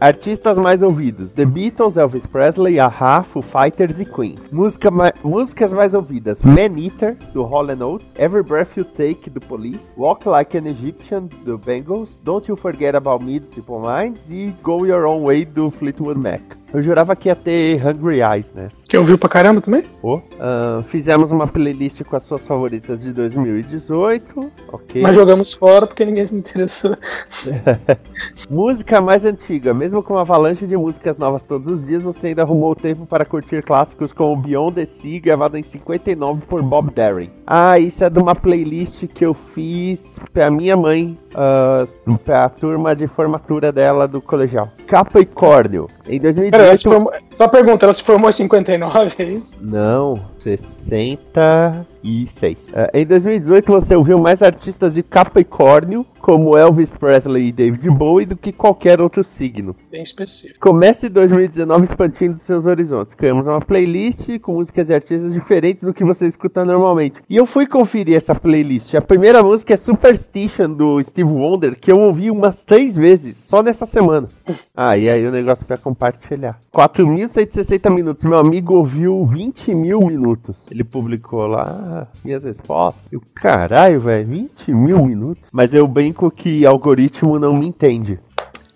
artistas 0.00 0.58
mais 0.58 0.82
ouvidos: 0.82 1.32
The 1.32 1.44
Beatles, 1.44 1.96
Elvis 1.96 2.26
Presley, 2.26 2.78
Aha, 2.78 3.22
Foo 3.24 3.42
Fighters 3.42 3.98
e 4.00 4.04
Queen. 4.04 4.36
Música 4.50 4.90
ma- 4.90 5.12
músicas 5.22 5.72
mais 5.72 5.94
ouvidas: 5.94 6.42
Man 6.42 6.78
Eater, 6.78 7.16
do 7.32 7.42
Hall 7.42 7.66
Oates, 7.80 8.14
Every 8.18 8.42
Breath 8.42 8.76
You 8.76 8.84
Take, 8.84 9.30
do 9.30 9.40
Police, 9.40 9.80
Walk 9.96 10.28
Like 10.28 10.56
an 10.56 10.66
Egyptian, 10.66 11.28
do 11.44 11.58
Bengals, 11.58 12.20
Don't 12.22 12.48
You 12.48 12.56
Forget 12.56 12.94
About 12.94 13.24
Me, 13.24 13.38
do 13.38 13.46
Simple 13.46 13.80
Minds 13.80 14.20
e 14.30 14.52
Go 14.62 14.84
Your 14.84 15.06
Own 15.06 15.22
Way, 15.24 15.44
do 15.44 15.70
Fleetwood 15.70 16.18
Mac. 16.18 16.42
Eu 16.72 16.82
jurava 16.82 17.14
que 17.14 17.28
ia 17.28 17.36
ter 17.36 17.80
Hungry 17.86 18.20
Eyes 18.20 18.52
nessa. 18.54 18.83
Que 18.94 18.98
ouviu 18.98 19.18
pra 19.18 19.28
caramba 19.28 19.60
também? 19.60 19.82
Oh. 20.02 20.20
Ah, 20.38 20.82
fizemos 20.88 21.30
uma 21.32 21.46
playlist 21.48 22.02
com 22.04 22.14
as 22.14 22.22
suas 22.22 22.46
favoritas 22.46 23.00
de 23.02 23.12
2018. 23.12 24.52
Ok. 24.72 25.02
Mas 25.02 25.16
jogamos 25.16 25.52
fora 25.52 25.86
porque 25.86 26.04
ninguém 26.04 26.26
se 26.26 26.36
interessou. 26.36 26.96
Música 28.48 29.00
mais 29.00 29.24
antiga, 29.24 29.74
mesmo 29.74 30.02
com 30.02 30.14
uma 30.14 30.20
avalanche 30.20 30.66
de 30.66 30.76
músicas 30.76 31.18
novas 31.18 31.44
todos 31.44 31.66
os 31.66 31.86
dias, 31.86 32.02
você 32.02 32.28
ainda 32.28 32.42
arrumou 32.42 32.74
tempo 32.74 33.06
para 33.06 33.24
curtir 33.24 33.62
clássicos 33.62 34.12
como 34.12 34.36
Beyond 34.36 34.74
the 34.74 34.86
Sea, 35.00 35.20
gravado 35.20 35.56
em 35.58 35.62
59 35.62 36.42
por 36.48 36.62
Bob 36.62 36.90
Derry. 36.92 37.30
Ah, 37.46 37.78
isso 37.78 38.04
é 38.04 38.10
de 38.10 38.18
uma 38.18 38.34
playlist 38.34 39.06
que 39.08 39.24
eu 39.24 39.34
fiz 39.54 40.02
pra 40.32 40.50
minha 40.50 40.76
mãe, 40.76 41.18
ah, 41.34 41.84
pra 42.24 42.48
turma 42.48 42.94
de 42.94 43.06
formatura 43.08 43.72
dela 43.72 44.06
do 44.06 44.20
colegial. 44.20 44.70
Capricórnio. 44.86 45.88
Em 46.06 46.20
Pera, 46.20 46.32
ela 46.32 46.76
2018. 46.76 46.76
se 46.78 46.84
formou- 46.84 47.12
Só 47.36 47.48
pergunta, 47.48 47.86
ela 47.86 47.94
se 47.94 48.02
formou 48.02 48.28
em 48.30 48.32
59, 48.32 48.83
é 49.22 49.24
isso? 49.24 49.58
Não, 49.60 50.14
66. 50.44 52.58
Ah, 52.74 52.90
em 52.92 53.06
2018 53.06 53.72
você 53.72 53.96
ouviu 53.96 54.18
mais 54.18 54.42
artistas 54.42 54.92
de 54.94 55.02
Capricórnio, 55.02 56.04
como 56.20 56.56
Elvis 56.56 56.90
Presley 56.90 57.48
e 57.48 57.52
David 57.52 57.90
Bowie, 57.90 58.26
do 58.26 58.36
que 58.36 58.52
qualquer 58.52 59.00
outro 59.00 59.24
signo. 59.24 59.74
Bem 59.90 60.02
específico. 60.02 60.60
Comece 60.60 61.08
2019 61.08 61.86
expandindo 61.86 62.38
seus 62.38 62.66
horizontes. 62.66 63.14
Criamos 63.14 63.46
uma 63.46 63.60
playlist 63.60 64.38
com 64.40 64.54
músicas 64.54 64.90
e 64.90 64.94
artistas 64.94 65.32
diferentes 65.32 65.84
do 65.84 65.94
que 65.94 66.04
você 66.04 66.26
escuta 66.26 66.64
normalmente. 66.64 67.16
E 67.28 67.36
eu 67.36 67.46
fui 67.46 67.66
conferir 67.66 68.16
essa 68.16 68.34
playlist. 68.34 68.94
A 68.94 69.00
primeira 69.00 69.42
música 69.42 69.74
é 69.74 69.76
Superstition 69.76 70.72
do 70.72 71.02
Steve 71.02 71.30
Wonder, 71.30 71.78
que 71.78 71.90
eu 71.90 71.98
ouvi 71.98 72.30
umas 72.30 72.62
três 72.64 72.96
vezes, 72.96 73.36
só 73.46 73.62
nessa 73.62 73.86
semana. 73.86 74.28
Ah, 74.76 74.98
e 74.98 75.08
aí 75.08 75.24
o 75.24 75.30
negócio 75.30 75.64
pra 75.64 75.78
compartilhar. 75.78 76.58
4.160 76.74 77.94
minutos. 77.94 78.24
Meu 78.24 78.36
amigo 78.36 78.74
ouviu 78.74 79.24
20 79.24 79.72
mil 79.72 80.00
minutos. 80.00 80.33
Ele 80.70 80.84
publicou 80.84 81.46
lá 81.46 82.06
minhas 82.24 82.44
respostas. 82.44 83.02
Eu, 83.10 83.22
caralho, 83.34 84.00
velho, 84.00 84.26
20 84.26 84.72
mil 84.72 85.04
minutos. 85.04 85.48
Mas 85.52 85.74
eu 85.74 85.86
brinco 85.86 86.30
que 86.30 86.64
algoritmo 86.66 87.38
não 87.38 87.54
me 87.56 87.66
entende. 87.66 88.18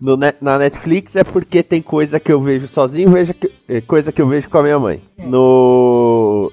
No 0.00 0.16
na 0.16 0.58
Netflix 0.58 1.16
é 1.16 1.24
porque 1.24 1.60
tem 1.60 1.82
coisa 1.82 2.20
que 2.20 2.32
eu 2.32 2.40
vejo 2.40 2.68
sozinho, 2.68 3.12
é, 3.68 3.80
coisa 3.80 4.12
que 4.12 4.22
eu 4.22 4.28
vejo 4.28 4.48
com 4.48 4.58
a 4.58 4.62
minha 4.62 4.78
mãe. 4.78 5.00
No, 5.18 6.07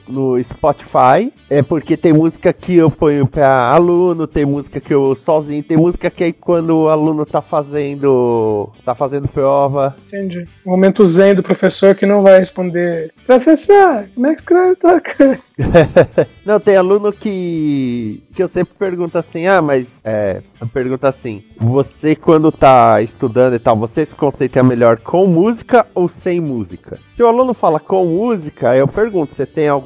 no 0.07 0.41
Spotify 0.43 1.31
é 1.49 1.61
porque 1.61 1.95
tem 1.97 2.13
música 2.13 2.51
que 2.53 2.75
eu 2.75 2.89
ponho 2.89 3.27
pra 3.27 3.69
aluno, 3.69 4.27
tem 4.27 4.45
música 4.45 4.79
que 4.79 4.93
eu 4.93 5.15
sozinho, 5.15 5.63
tem 5.63 5.77
música 5.77 6.09
que 6.09 6.23
é 6.23 6.31
quando 6.31 6.83
o 6.83 6.89
aluno 6.89 7.25
tá 7.25 7.41
fazendo 7.41 8.69
tá 8.83 8.95
fazendo 8.95 9.27
prova. 9.27 9.95
Entendi. 10.07 10.45
O 10.65 10.69
momento 10.71 11.05
zen 11.05 11.35
do 11.35 11.43
professor 11.43 11.95
que 11.95 12.05
não 12.05 12.21
vai 12.21 12.39
responder. 12.39 13.13
Professor, 13.25 14.05
como 14.13 14.27
é 14.27 14.35
que 14.35 14.41
escreve 14.41 14.75
tua? 14.75 15.01
Não, 16.45 16.59
tem 16.59 16.75
aluno 16.75 17.11
que 17.11 18.23
que 18.33 18.43
eu 18.43 18.47
sempre 18.47 18.73
pergunto 18.77 19.17
assim: 19.17 19.47
"Ah, 19.47 19.61
mas 19.61 20.01
é, 20.03 20.41
eu 20.59 20.67
pergunto 20.67 21.05
assim: 21.07 21.43
você 21.57 22.15
quando 22.15 22.51
tá 22.51 23.01
estudando 23.01 23.55
e 23.55 23.59
tal, 23.59 23.75
você 23.75 24.05
se 24.05 24.15
concentra 24.15 24.63
melhor 24.63 24.99
com 24.99 25.25
música 25.25 25.85
ou 25.93 26.09
sem 26.09 26.39
música?" 26.39 26.97
Se 27.11 27.23
o 27.23 27.27
aluno 27.27 27.53
fala 27.53 27.79
com 27.79 28.05
música, 28.05 28.75
eu 28.75 28.87
pergunto: 28.87 29.35
"Você 29.35 29.45
tem 29.45 29.67
algum 29.67 29.84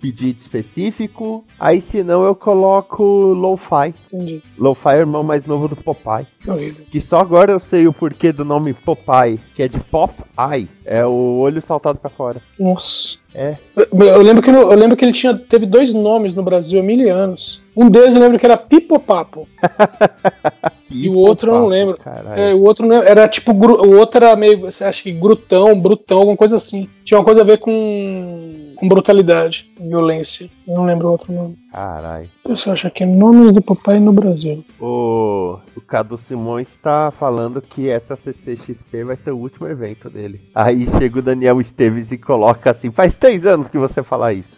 pedido 0.00 0.38
específico?" 0.38 1.44
Aí 1.58 1.80
se 1.80 2.02
não, 2.02 2.24
eu 2.24 2.34
coloco 2.34 3.02
lo-fi. 3.04 3.94
Entendi. 4.12 4.42
Lo-fi 4.58 4.88
é 4.90 4.96
o 4.96 5.00
irmão 5.00 5.22
mais 5.22 5.46
novo 5.46 5.68
do 5.68 5.76
Popeye. 5.76 6.26
Que 6.40 6.50
horrível. 6.50 6.84
Que 6.90 7.00
só 7.00 7.18
agora 7.20 7.52
eu 7.52 7.60
sei 7.60 7.86
o 7.86 7.92
porquê 7.92 8.32
do 8.32 8.44
nome 8.44 8.72
Popeye, 8.74 9.38
que 9.54 9.62
é 9.62 9.68
de 9.68 9.78
Pop 9.80 10.12
Eye. 10.52 10.68
É 10.84 11.04
o 11.04 11.36
olho 11.38 11.60
saltado 11.60 11.98
pra 11.98 12.08
fora. 12.10 12.40
Nossa. 12.58 13.18
É. 13.34 13.56
Eu, 13.76 13.86
eu 14.06 14.22
lembro 14.22 14.42
que, 14.42 14.50
no- 14.50 14.72
eu 14.72 14.78
lembro 14.78 14.96
que 14.96 15.04
ele 15.04 15.12
tinha, 15.12 15.34
teve 15.34 15.66
dois 15.66 15.92
nomes 15.92 16.32
no 16.32 16.42
Brasil 16.42 16.80
há 16.80 16.82
mil 16.82 17.14
anos. 17.14 17.60
Um 17.76 17.88
deles 17.90 18.14
eu 18.14 18.20
lembro 18.20 18.38
que 18.38 18.46
era 18.46 18.56
Pipopapo. 18.56 19.46
E 20.90 21.08
o 21.08 21.14
outro 21.14 21.50
eu 21.52 21.58
não 21.60 21.66
lembro. 21.66 21.98
É, 22.36 22.54
o 22.54 22.62
outro 22.62 22.86
não- 22.86 23.02
era 23.02 23.28
tipo. 23.28 23.52
O 23.52 23.96
outro 23.98 24.24
era 24.24 24.34
meio. 24.36 24.66
acha 24.66 25.02
que 25.02 25.12
grutão, 25.12 25.78
brutão, 25.78 26.18
alguma 26.18 26.36
coisa 26.36 26.56
assim. 26.56 26.88
Tinha 27.04 27.18
uma 27.18 27.24
coisa 27.24 27.40
a 27.42 27.44
ver 27.44 27.58
com. 27.58 28.72
com 28.76 28.88
brutalidade, 28.88 29.68
violência. 29.80 30.48
Eu 30.66 30.74
não 30.74 30.84
lembro 30.86 31.08
o 31.08 31.12
outro 31.12 31.32
nome. 31.32 31.56
Caralho. 31.72 32.28
Você 32.44 32.70
acha 32.70 32.90
que 32.90 33.02
é 33.02 33.06
nomes 33.06 33.52
do 33.52 33.60
papai 33.60 33.98
no 34.00 34.12
Brasil? 34.12 34.64
O, 34.80 35.58
o 35.76 35.80
Cadu 35.80 36.16
Simões 36.16 36.68
tá 36.82 37.12
falando 37.18 37.60
que 37.60 37.88
essa 37.90 38.16
CCXP 38.16 39.04
vai 39.04 39.16
ser 39.16 39.32
o 39.32 39.36
último 39.38 39.66
evento 39.68 40.08
dele. 40.08 40.40
Aí 40.54 40.88
chega 40.98 41.18
o 41.18 41.22
Daniel 41.22 41.60
Esteves 41.60 42.10
e 42.10 42.16
coloca 42.18 42.70
assim: 42.70 42.90
faz 42.90 43.14
três 43.14 43.44
anos 43.44 43.68
que 43.68 43.78
você 43.78 44.02
fala 44.02 44.32
isso. 44.32 44.56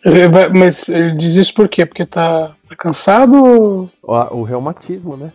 Mas 0.57 0.89
ele 0.89 1.13
diz 1.17 1.35
isso 1.35 1.53
por 1.55 1.69
quê? 1.69 1.85
Porque 1.85 2.07
tá, 2.07 2.53
tá 2.69 2.77
cansado? 2.77 3.89
O, 4.03 4.15
o 4.39 4.43
reumatismo, 4.43 5.17
né? 5.17 5.31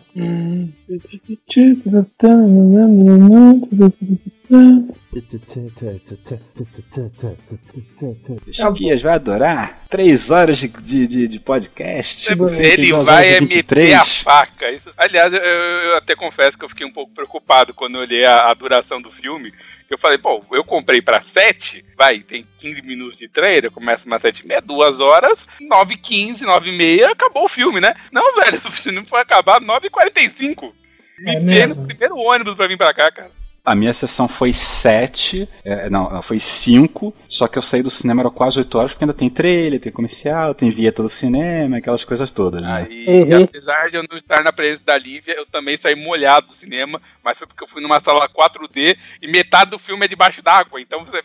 Chiquinhas 8.52 9.02
vai 9.02 9.14
adorar. 9.14 9.82
Três 9.88 10.30
horas 10.30 10.58
de, 10.58 10.68
de, 10.68 11.06
de, 11.06 11.28
de 11.28 11.38
podcast. 11.40 12.28
Ele 12.72 12.92
vai 13.04 13.24
meter 13.40 13.40
23. 13.40 13.94
a 13.94 14.04
faca. 14.04 14.70
Isso- 14.70 14.90
aliás, 14.96 15.32
eu, 15.32 15.40
eu 15.40 15.96
até 15.96 16.14
confesso 16.14 16.58
que 16.58 16.64
eu 16.64 16.68
fiquei 16.68 16.86
um 16.86 16.92
pouco 16.92 17.12
preocupado 17.14 17.72
quando 17.72 17.94
eu 17.96 18.00
olhei 18.02 18.24
a, 18.24 18.50
a 18.50 18.54
duração 18.54 19.00
do 19.00 19.10
filme. 19.10 19.52
Eu 19.88 19.98
falei, 19.98 20.18
pô, 20.18 20.44
eu 20.50 20.64
comprei 20.64 21.00
pra 21.00 21.20
7, 21.20 21.84
vai, 21.96 22.18
tem 22.18 22.44
15 22.58 22.82
minutos 22.82 23.16
de 23.16 23.28
trailer, 23.28 23.70
começa 23.70 24.06
umas 24.06 24.20
7 24.20 24.40
e 24.40 24.46
meia, 24.46 24.60
2 24.60 25.00
horas, 25.00 25.46
9 25.60 25.96
15 25.96 26.44
9 26.44 26.70
e 26.70 26.76
meia, 26.76 27.10
acabou 27.12 27.44
o 27.44 27.48
filme, 27.48 27.80
né? 27.80 27.94
Não, 28.10 28.34
velho, 28.34 28.58
o 28.58 28.72
filme 28.72 29.06
foi 29.06 29.20
acabar 29.20 29.60
9 29.60 29.86
e 29.86 29.90
45 29.90 30.74
Me 31.18 31.58
É 31.58 31.66
no 31.66 31.86
primeiro 31.86 32.16
ônibus 32.16 32.54
pra 32.54 32.66
vir 32.66 32.76
pra 32.76 32.92
cá, 32.92 33.10
cara. 33.10 33.30
A 33.66 33.74
minha 33.74 33.92
sessão 33.92 34.28
foi 34.28 34.52
sete, 34.52 35.48
é, 35.64 35.90
não, 35.90 36.22
foi 36.22 36.38
cinco, 36.38 37.12
só 37.28 37.48
que 37.48 37.58
eu 37.58 37.62
saí 37.62 37.82
do 37.82 37.90
cinema 37.90 38.22
era 38.22 38.30
quase 38.30 38.58
oito 38.58 38.78
horas, 38.78 38.92
porque 38.92 39.02
ainda 39.02 39.12
tem 39.12 39.28
trailer, 39.28 39.80
tem 39.80 39.90
comercial, 39.90 40.54
tem 40.54 40.70
vinheta 40.70 41.02
do 41.02 41.08
cinema, 41.08 41.78
aquelas 41.78 42.04
coisas 42.04 42.30
todas, 42.30 42.62
né? 42.62 42.86
E 42.88 43.06
Uhum. 43.34 43.42
apesar 43.42 43.90
de 43.90 43.96
eu 43.96 44.04
não 44.08 44.16
estar 44.16 44.44
na 44.44 44.52
presença 44.52 44.82
da 44.86 44.96
Lívia, 44.96 45.34
eu 45.36 45.44
também 45.46 45.76
saí 45.76 45.96
molhado 45.96 46.46
do 46.46 46.54
cinema, 46.54 47.02
mas 47.24 47.36
foi 47.36 47.46
porque 47.48 47.64
eu 47.64 47.68
fui 47.68 47.82
numa 47.82 47.98
sala 47.98 48.28
4D 48.28 48.96
e 49.20 49.26
metade 49.26 49.72
do 49.72 49.78
filme 49.80 50.04
é 50.04 50.08
debaixo 50.08 50.40
d'água, 50.42 50.80
então 50.80 51.04
você 51.04 51.20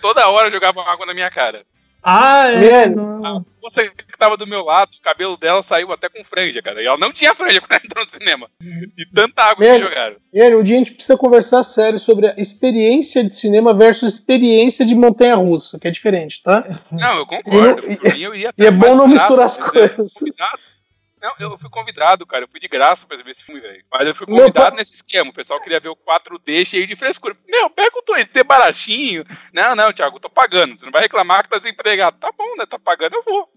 toda 0.00 0.28
hora 0.28 0.50
jogava 0.50 0.82
água 0.82 1.06
na 1.06 1.14
minha 1.14 1.30
cara. 1.30 1.64
Ah, 2.04 2.44
é, 2.50 2.84
A 2.84 3.40
moça 3.62 3.82
que 3.88 4.18
tava 4.18 4.36
do 4.36 4.46
meu 4.46 4.62
lado, 4.62 4.90
o 4.98 5.02
cabelo 5.02 5.36
dela 5.38 5.62
saiu 5.62 5.90
até 5.90 6.08
com 6.08 6.22
franja, 6.22 6.60
cara. 6.60 6.82
E 6.82 6.86
ela 6.86 6.98
não 6.98 7.10
tinha 7.12 7.34
franja 7.34 7.60
quando 7.62 7.72
ela 7.72 7.80
entrou 7.84 8.04
no 8.04 8.10
cinema. 8.10 8.50
E 8.62 9.06
tanta 9.14 9.42
água 9.42 9.64
que 9.64 9.70
Velho. 9.72 9.84
jogaram. 9.88 10.16
E 10.32 10.40
aí, 10.42 10.54
um 10.54 10.62
dia 10.62 10.76
a 10.76 10.78
gente 10.80 10.92
precisa 10.92 11.16
conversar 11.16 11.62
sério 11.62 11.98
sobre 11.98 12.26
a 12.26 12.34
experiência 12.36 13.24
de 13.24 13.30
cinema 13.34 13.72
versus 13.72 14.12
experiência 14.14 14.84
de 14.84 14.94
montanha-russa, 14.94 15.78
que 15.80 15.88
é 15.88 15.90
diferente, 15.90 16.42
tá? 16.42 16.62
Não, 16.92 17.16
eu 17.18 17.26
concordo. 17.26 17.80
E- 17.86 18.12
mim, 18.14 18.20
eu 18.20 18.34
ia 18.34 18.52
E 18.58 18.66
é 18.66 18.70
bom 18.70 18.94
não 18.94 19.08
misturar 19.08 19.46
as 19.46 19.56
coisas. 19.56 20.14
convidado. 20.14 20.58
Não, 21.24 21.32
eu 21.50 21.56
fui 21.58 21.70
convidado, 21.70 22.26
cara. 22.26 22.44
Eu 22.44 22.48
fui 22.48 22.60
de 22.60 22.68
graça 22.68 23.06
pra 23.06 23.16
ver 23.16 23.30
esse 23.30 23.42
filme, 23.42 23.60
velho. 23.60 23.82
Mas 23.90 24.06
eu 24.06 24.14
fui 24.14 24.26
Meu 24.28 24.36
convidado 24.40 24.72
pa- 24.72 24.76
nesse 24.76 24.94
esquema. 24.94 25.30
O 25.30 25.34
pessoal 25.34 25.58
queria 25.62 25.80
ver 25.80 25.88
o 25.88 25.96
4D 25.96 26.64
cheio 26.66 26.86
de 26.86 26.94
frescura. 26.94 27.34
Meu, 27.48 27.70
pega 27.70 27.96
o 27.98 28.02
2D 28.04 28.44
baratinho. 28.44 29.24
Não, 29.52 29.74
não, 29.74 29.90
Thiago, 29.92 30.16
eu 30.16 30.20
tô 30.20 30.28
pagando. 30.28 30.78
Você 30.78 30.84
não 30.84 30.92
vai 30.92 31.02
reclamar 31.02 31.42
que 31.42 31.48
tá 31.48 31.56
desempregado. 31.56 32.18
Tá 32.20 32.30
bom, 32.36 32.56
né? 32.58 32.66
Tá 32.68 32.78
pagando, 32.78 33.14
eu 33.14 33.22
vou. 33.24 33.48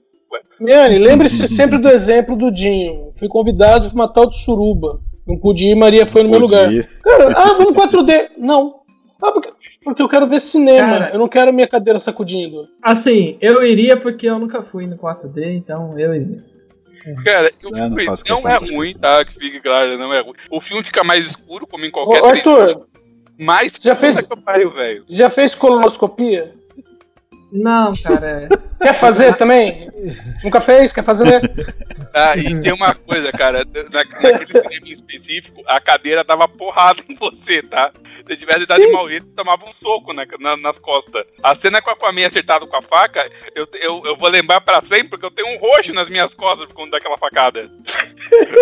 Miane, 0.60 0.98
lembre-se 1.00 1.48
sempre 1.48 1.78
do 1.78 1.90
exemplo 1.90 2.36
do 2.36 2.52
Dinho. 2.52 3.14
Fui 3.20 3.28
convidado 3.28 3.88
pra 3.90 3.96
uma 3.96 4.12
tal 4.12 4.30
de 4.30 4.38
suruba. 4.44 5.00
Não 5.26 5.38
podia 5.38 5.72
ir, 5.72 5.76
Maria 5.76 6.06
foi 6.06 6.24
no 6.24 6.30
meu 6.30 6.40
lugar. 6.40 6.72
ir. 6.72 6.90
Cara, 7.04 7.34
ah, 7.38 7.54
vamos 7.54 7.74
4D. 7.74 8.32
Não. 8.38 8.82
Ah, 9.22 9.32
porque, 9.32 9.52
porque 9.84 10.02
eu 10.02 10.08
quero 10.08 10.28
ver 10.28 10.40
cinema, 10.40 11.00
Cara. 11.00 11.10
eu 11.14 11.20
não 11.20 11.28
quero 11.28 11.52
minha 11.54 11.68
cadeira 11.68 11.98
sacudindo. 12.00 12.68
Assim, 12.82 13.38
eu 13.42 13.66
iria 13.66 13.98
porque 14.00 14.28
eu 14.30 14.38
nunca 14.38 14.62
fui 14.62 14.86
no 14.86 14.98
4D, 14.98 15.56
então 15.56 15.98
eu 16.00 16.14
iria. 16.16 16.44
Cara, 17.24 17.51
o 17.63 17.68
É, 17.68 17.80
não 17.89 17.96
filme 17.98 18.06
não, 18.06 18.16
questão 18.16 18.50
é 18.50 18.58
ruim, 18.58 18.94
tá? 18.94 19.24
Que 19.25 19.34
fique 19.34 19.60
claro, 19.60 19.98
não 19.98 20.13
é 20.13 20.22
ruim. 20.22 20.34
O 20.50 20.60
filme 20.62 20.84
fica 20.84 21.04
mais 21.04 21.25
escuro, 21.25 21.66
como 21.68 21.86
em 21.86 21.92
qualquer 21.92 22.22
ô, 22.22 22.27
3D, 22.27 22.38
Arthur, 22.38 22.88
Mas 23.39 23.74
já 23.80 23.96
fez- 23.96 24.20
que 24.22 24.36
pariu, 24.42 24.72
velho. 24.72 25.04
você 25.08 25.16
já 25.16 25.30
fez 25.30 25.54
colonoscopia? 25.56 26.54
Não, 27.51 27.94
cara. 27.96 28.50
Quer 28.82 28.94
fazer 28.94 29.36
também? 29.36 29.89
Nunca 30.44 30.60
fez? 30.62 30.94
Quer 30.94 31.04
fazer? 31.04 31.42
Ah, 32.13 32.36
e 32.36 32.60
tem 32.60 32.72
uma 32.74 32.96
coisa, 32.96 33.32
cara, 33.32 33.63
na, 33.94 34.04
naquele 34.04 34.60
cinema 34.63 34.88
em 34.88 34.92
específico, 34.92 35.62
a 35.68 35.80
cadeira 35.80 36.24
dava 36.24 36.48
porrada 36.48 37.00
em 37.08 37.13
você, 37.16 37.62
tá? 37.62 37.92
Se 38.27 38.36
tivesse 38.38 38.66
dado 38.66 38.82
de 38.82 38.92
mau 38.92 39.08
jeito, 39.08 39.27
tomava 39.36 39.66
um 39.68 39.72
soco 39.74 40.13
na- 40.13 40.25
na- 40.39 40.58
nas 40.58 40.80
costas. 40.80 41.25
A 41.44 41.54
cena 41.54 41.80
com 41.80 41.92
a 41.92 41.94
Aquaman 41.94 42.25
acertado 42.25 42.66
com 42.66 42.75
a 42.75 42.82
faca, 42.82 43.30
eu, 43.54 43.68
eu, 43.80 44.01
eu 44.06 44.18
vou 44.18 44.30
lembrar 44.30 44.62
pra 44.62 44.82
sempre, 44.82 45.10
porque 45.10 45.25
eu 45.27 45.32
tenho 45.32 45.48
um 45.56 45.60
roxo 45.60 45.94
nas 45.94 46.10
minhas 46.10 46.34
costas 46.34 46.68
por 46.68 46.74
conta 46.74 46.92
daquela 46.92 47.18
facada. 47.20 47.70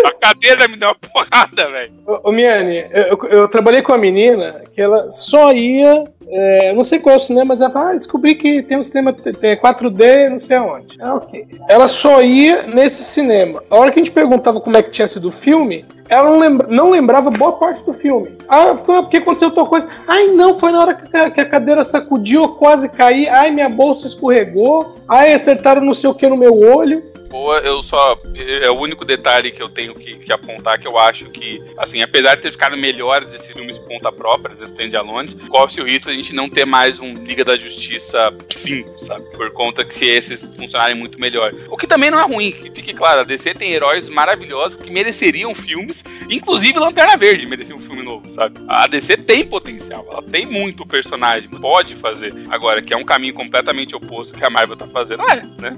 a 0.06 0.12
cadeira 0.12 0.68
me 0.68 0.76
deu 0.76 0.88
uma 0.88 0.94
porrada, 0.94 1.70
velho. 1.70 1.92
Ô, 2.06 2.28
ô 2.28 2.32
Miane, 2.32 2.84
eu, 2.92 3.18
eu- 3.30 3.48
trabalhei 3.48 3.80
com 3.80 3.92
uma 3.92 3.98
menina 3.98 4.64
que 4.74 4.82
ela 4.82 5.10
só 5.10 5.50
ia. 5.52 6.04
é, 6.28 6.72
não 6.74 6.84
sei 6.84 6.98
qual 6.98 7.14
é 7.14 7.18
o 7.18 7.22
cinema, 7.22 7.46
mas 7.46 7.60
ela 7.60 7.70
fala, 7.70 7.90
ah, 7.92 7.94
descobri 7.96 8.34
que 8.34 8.62
tem 8.64 8.76
um 8.76 8.82
cinema 8.82 9.12
t- 9.14 9.32
t- 9.32 9.56
4D, 9.56 10.28
não 10.28 10.38
sei 10.40 10.56
aonde. 10.56 10.96
Ah, 11.00 11.14
ok. 11.14 11.25
Ela 11.68 11.88
só 11.88 12.22
ia 12.22 12.62
nesse 12.62 13.02
cinema. 13.04 13.62
A 13.70 13.76
hora 13.76 13.90
que 13.90 14.00
a 14.00 14.02
gente 14.04 14.12
perguntava 14.12 14.60
como 14.60 14.76
é 14.76 14.82
que 14.82 14.90
tinha 14.90 15.08
sido 15.08 15.28
o 15.28 15.32
filme, 15.32 15.84
ela 16.08 16.30
não, 16.30 16.38
lembra- 16.38 16.66
não 16.68 16.90
lembrava 16.90 17.30
boa 17.30 17.52
parte 17.52 17.82
do 17.84 17.92
filme. 17.92 18.36
Ah, 18.48 18.74
por 18.74 19.02
porque 19.02 19.16
aconteceu 19.18 19.50
tal 19.50 19.66
coisa? 19.66 19.88
Ai, 20.06 20.28
não, 20.28 20.58
foi 20.58 20.70
na 20.72 20.80
hora 20.80 20.94
que 20.94 21.16
a, 21.16 21.30
que 21.30 21.40
a 21.40 21.48
cadeira 21.48 21.82
sacudiu, 21.84 22.42
eu 22.42 22.48
quase 22.50 22.88
caí. 22.90 23.28
Ai, 23.28 23.50
minha 23.50 23.68
bolsa 23.68 24.06
escorregou. 24.06 24.94
Ai, 25.08 25.32
acertaram 25.32 25.82
não 25.84 25.94
sei 25.94 26.08
o 26.10 26.14
que 26.14 26.28
no 26.28 26.36
meu 26.36 26.58
olho. 26.60 27.02
Boa, 27.28 27.58
eu 27.58 27.82
só. 27.82 28.18
É 28.62 28.70
o 28.70 28.78
único 28.78 29.04
detalhe 29.04 29.50
que 29.50 29.62
eu 29.62 29.68
tenho 29.68 29.94
que, 29.94 30.16
que 30.16 30.32
apontar 30.32 30.78
que 30.78 30.86
eu 30.86 30.98
acho 30.98 31.26
que, 31.30 31.62
assim, 31.76 32.02
apesar 32.02 32.36
de 32.36 32.42
ter 32.42 32.52
ficado 32.52 32.76
melhor 32.76 33.24
desses 33.24 33.52
filmes 33.52 33.78
de 33.78 33.84
ponta 33.84 34.12
própria, 34.12 34.54
desses 34.54 34.72
stand-alones, 34.72 35.34
corre-se 35.48 35.80
o 35.80 35.84
risco 35.84 36.10
de 36.10 36.14
a 36.14 36.18
gente 36.18 36.34
não 36.34 36.48
ter 36.48 36.64
mais 36.64 36.98
um 36.98 37.14
Liga 37.14 37.44
da 37.44 37.56
Justiça 37.56 38.32
5, 38.48 38.98
sabe? 38.98 39.24
Por 39.36 39.50
conta 39.52 39.84
que 39.84 39.94
se 39.94 40.06
esses 40.06 40.56
funcionarem 40.56 40.94
muito 40.96 41.20
melhor. 41.20 41.52
O 41.68 41.76
que 41.76 41.86
também 41.86 42.10
não 42.10 42.20
é 42.20 42.24
ruim, 42.24 42.52
que 42.52 42.70
fique 42.70 42.92
claro, 42.92 43.20
a 43.20 43.24
DC 43.24 43.54
tem 43.54 43.72
heróis 43.72 44.08
maravilhosos 44.08 44.78
que 44.78 44.90
mereceriam 44.90 45.54
filmes, 45.54 46.04
inclusive 46.30 46.78
Lanterna 46.78 47.16
Verde 47.16 47.46
merecia 47.46 47.74
um 47.74 47.80
filme 47.80 48.02
novo, 48.02 48.28
sabe? 48.30 48.60
A 48.68 48.86
DC 48.86 49.16
tem 49.18 49.44
potencial, 49.44 50.06
ela 50.10 50.22
tem 50.22 50.46
muito 50.46 50.86
personagem, 50.86 51.48
pode 51.50 51.94
fazer. 51.96 52.32
Agora, 52.48 52.82
que 52.82 52.94
é 52.94 52.96
um 52.96 53.04
caminho 53.04 53.34
completamente 53.34 53.94
oposto 53.94 54.36
que 54.36 54.44
a 54.44 54.50
Marvel 54.50 54.76
tá 54.76 54.86
fazendo, 54.86 55.22
é, 55.30 55.42
né? 55.60 55.76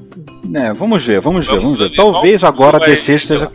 Né, 0.49 0.73
vamos 0.73 1.05
ver, 1.05 1.21
vamos 1.21 1.47
ver, 1.47 1.61
vamos 1.61 1.79
ver. 1.79 1.95
Talvez 1.95 2.43
agora 2.43 2.79
a 2.79 2.81
só 2.81 2.87
DC 2.87 3.15
esteja. 3.15 3.53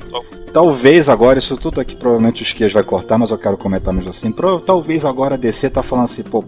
Talvez 0.54 1.10
agora, 1.10 1.40
isso 1.40 1.58
tudo 1.58 1.82
aqui 1.82 1.96
provavelmente 1.96 2.44
o 2.44 2.46
Esquias 2.46 2.72
vai 2.72 2.84
cortar, 2.84 3.18
mas 3.18 3.32
eu 3.32 3.38
quero 3.40 3.58
comentar 3.58 3.92
mesmo 3.92 4.12
assim. 4.12 4.32
Talvez 4.64 5.04
agora 5.04 5.34
a 5.34 5.38
DC 5.38 5.72
tá 5.72 5.82
falando 5.82 6.06
assim, 6.06 6.22
pô, 6.22 6.46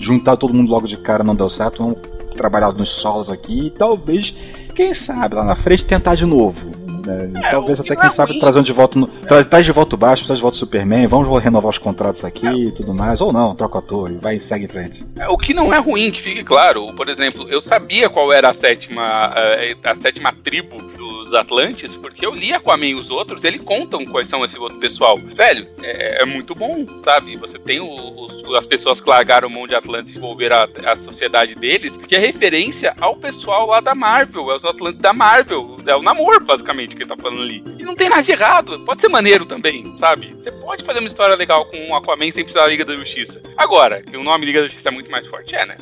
juntar 0.00 0.36
todo 0.36 0.54
mundo 0.54 0.70
logo 0.70 0.86
de 0.86 0.96
cara 0.96 1.24
não 1.24 1.34
deu 1.34 1.50
certo, 1.50 1.82
vamos 1.82 1.98
trabalhar 2.36 2.72
nos 2.72 2.90
solos 2.90 3.28
aqui 3.28 3.66
e 3.66 3.70
talvez, 3.70 4.32
quem 4.72 4.94
sabe, 4.94 5.34
lá 5.34 5.42
na 5.42 5.56
frente 5.56 5.84
tentar 5.84 6.14
de 6.14 6.24
novo. 6.24 6.70
Né? 7.06 7.30
E 7.36 7.50
talvez 7.50 7.80
até, 7.80 7.94
não 7.94 8.00
é 8.00 8.06
quem 8.06 8.10
sabe, 8.10 8.38
trazendo 8.38 8.64
de 8.64 8.72
volta. 8.72 8.98
No, 8.98 9.06
traz, 9.06 9.46
traz 9.46 9.64
de 9.64 9.72
volta 9.72 9.94
o 9.94 9.98
baixo, 9.98 10.24
traz 10.24 10.38
de 10.38 10.42
volta 10.42 10.56
o 10.56 10.58
Superman, 10.58 11.06
vamos 11.06 11.42
renovar 11.42 11.70
os 11.70 11.78
contratos 11.78 12.24
aqui 12.24 12.46
e 12.46 12.72
tudo 12.72 12.94
mais. 12.94 13.20
Ou 13.20 13.32
não, 13.32 13.54
troca 13.54 13.76
o 13.76 13.78
ator 13.78 14.10
e 14.10 14.16
vai 14.16 14.36
e 14.36 14.40
segue 14.40 14.64
em 14.64 14.68
frente. 14.68 15.04
É, 15.18 15.28
O 15.28 15.36
que 15.36 15.54
não 15.54 15.72
é 15.72 15.78
ruim, 15.78 16.10
que 16.10 16.20
fique 16.20 16.44
claro. 16.44 16.92
Por 16.94 17.08
exemplo, 17.08 17.46
eu 17.48 17.60
sabia 17.60 18.08
qual 18.08 18.32
era 18.32 18.50
a 18.50 18.54
sétima, 18.54 19.32
eh, 19.36 19.76
a 19.84 19.96
sétima 19.96 20.32
tribo 20.44 20.89
dos 21.24 21.34
Atlantes, 21.34 21.96
porque 21.96 22.24
eu 22.24 22.34
li 22.34 22.52
Aquaman 22.52 22.86
e 22.86 22.94
os 22.94 23.10
outros, 23.10 23.44
eles 23.44 23.62
contam 23.62 24.04
quais 24.04 24.28
são 24.28 24.44
esse 24.44 24.58
outro 24.58 24.78
pessoal. 24.78 25.16
Velho, 25.18 25.68
é, 25.82 26.22
é 26.22 26.24
muito 26.26 26.54
bom, 26.54 26.84
sabe? 27.00 27.36
Você 27.36 27.58
tem 27.58 27.80
os- 27.80 28.40
as 28.56 28.66
pessoas 28.66 29.00
que 29.00 29.08
largaram 29.08 29.46
o 29.48 29.50
mão 29.50 29.66
de 29.66 29.74
Atlantis 29.74 30.10
e 30.10 30.14
desenvolveram 30.14 30.56
a, 30.56 30.92
a 30.92 30.96
sociedade 30.96 31.54
deles, 31.54 31.96
que 31.96 32.16
é 32.16 32.18
referência 32.18 32.94
ao 33.00 33.14
pessoal 33.16 33.66
lá 33.68 33.80
da 33.80 33.94
Marvel, 33.94 34.50
é 34.50 34.56
os 34.56 34.64
Atlantes 34.64 35.00
da 35.00 35.12
Marvel. 35.12 35.76
É 35.86 35.94
o 35.94 36.02
namoro, 36.02 36.44
basicamente, 36.44 36.96
que 36.96 37.02
ele 37.02 37.08
tá 37.10 37.16
falando 37.16 37.42
ali. 37.42 37.62
E 37.78 37.82
não 37.84 37.94
tem 37.94 38.08
nada 38.08 38.22
de 38.22 38.32
errado, 38.32 38.80
pode 38.80 39.00
ser 39.00 39.08
maneiro 39.08 39.44
também, 39.46 39.96
sabe? 39.96 40.34
Você 40.38 40.50
pode 40.52 40.82
fazer 40.84 40.98
uma 40.98 41.08
história 41.08 41.36
legal 41.36 41.64
com 41.66 41.90
o 41.90 41.94
Aquaman 41.94 42.30
sem 42.30 42.42
precisar 42.44 42.62
da 42.62 42.68
Liga 42.68 42.84
da 42.84 42.96
Justiça. 42.96 43.40
Agora, 43.56 44.02
que 44.02 44.16
o 44.16 44.22
nome 44.24 44.46
Liga 44.46 44.60
da 44.62 44.66
Justiça 44.66 44.88
é 44.88 44.92
muito 44.92 45.10
mais 45.10 45.26
forte, 45.26 45.54
é, 45.54 45.64
né? 45.64 45.76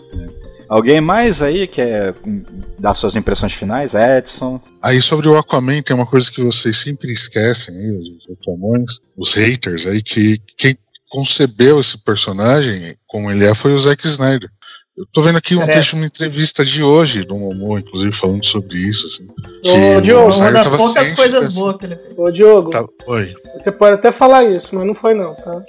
Alguém 0.68 1.00
mais 1.00 1.40
aí 1.40 1.66
quer 1.66 2.14
hum, 2.26 2.42
dar 2.78 2.94
suas 2.94 3.16
impressões 3.16 3.54
finais? 3.54 3.94
Edson? 3.94 4.60
Aí 4.82 5.00
sobre 5.00 5.28
o 5.28 5.36
Aquaman 5.36 5.82
tem 5.82 5.96
uma 5.96 6.06
coisa 6.06 6.30
que 6.30 6.42
vocês 6.42 6.76
sempre 6.76 7.10
esquecem 7.10 7.74
aí, 7.74 7.90
os, 7.92 8.08
os 8.08 9.00
os 9.16 9.34
haters 9.34 9.86
aí, 9.86 10.02
que 10.02 10.38
quem 10.56 10.76
concebeu 11.10 11.80
esse 11.80 11.98
personagem 11.98 12.94
como 13.06 13.30
ele 13.30 13.46
é 13.46 13.54
foi 13.54 13.72
o 13.72 13.78
Zack 13.78 14.06
Snyder. 14.06 14.50
Eu 14.98 15.06
tô 15.12 15.22
vendo 15.22 15.38
aqui 15.38 15.54
um 15.54 15.62
É. 15.62 15.66
trecho 15.66 15.90
de 15.94 16.02
uma 16.02 16.06
entrevista 16.06 16.64
de 16.64 16.82
hoje, 16.82 17.22
do 17.22 17.36
Momo, 17.36 17.78
inclusive, 17.78 18.12
falando 18.12 18.44
sobre 18.44 18.78
isso, 18.78 19.06
assim. 19.06 19.28
Ô, 19.94 19.98
o 19.98 20.00
Diogo, 20.02 20.34
Uma 20.34 20.50
das 20.50 20.64
tava 20.64 20.76
poucas 20.76 21.12
coisas 21.12 21.42
dessa- 21.42 21.60
boas 21.60 21.76
que 21.76 21.86
ele 21.86 21.96
fez. 21.96 22.18
Ô, 22.18 22.30
Diogo, 22.32 22.68
tá- 22.70 22.84
Oi. 23.06 23.34
você 23.56 23.70
pode 23.70 23.94
até 23.94 24.10
falar 24.10 24.42
isso, 24.44 24.68
mas 24.72 24.84
não 24.84 24.94
foi 24.96 25.14
não, 25.14 25.34
tá? 25.36 25.62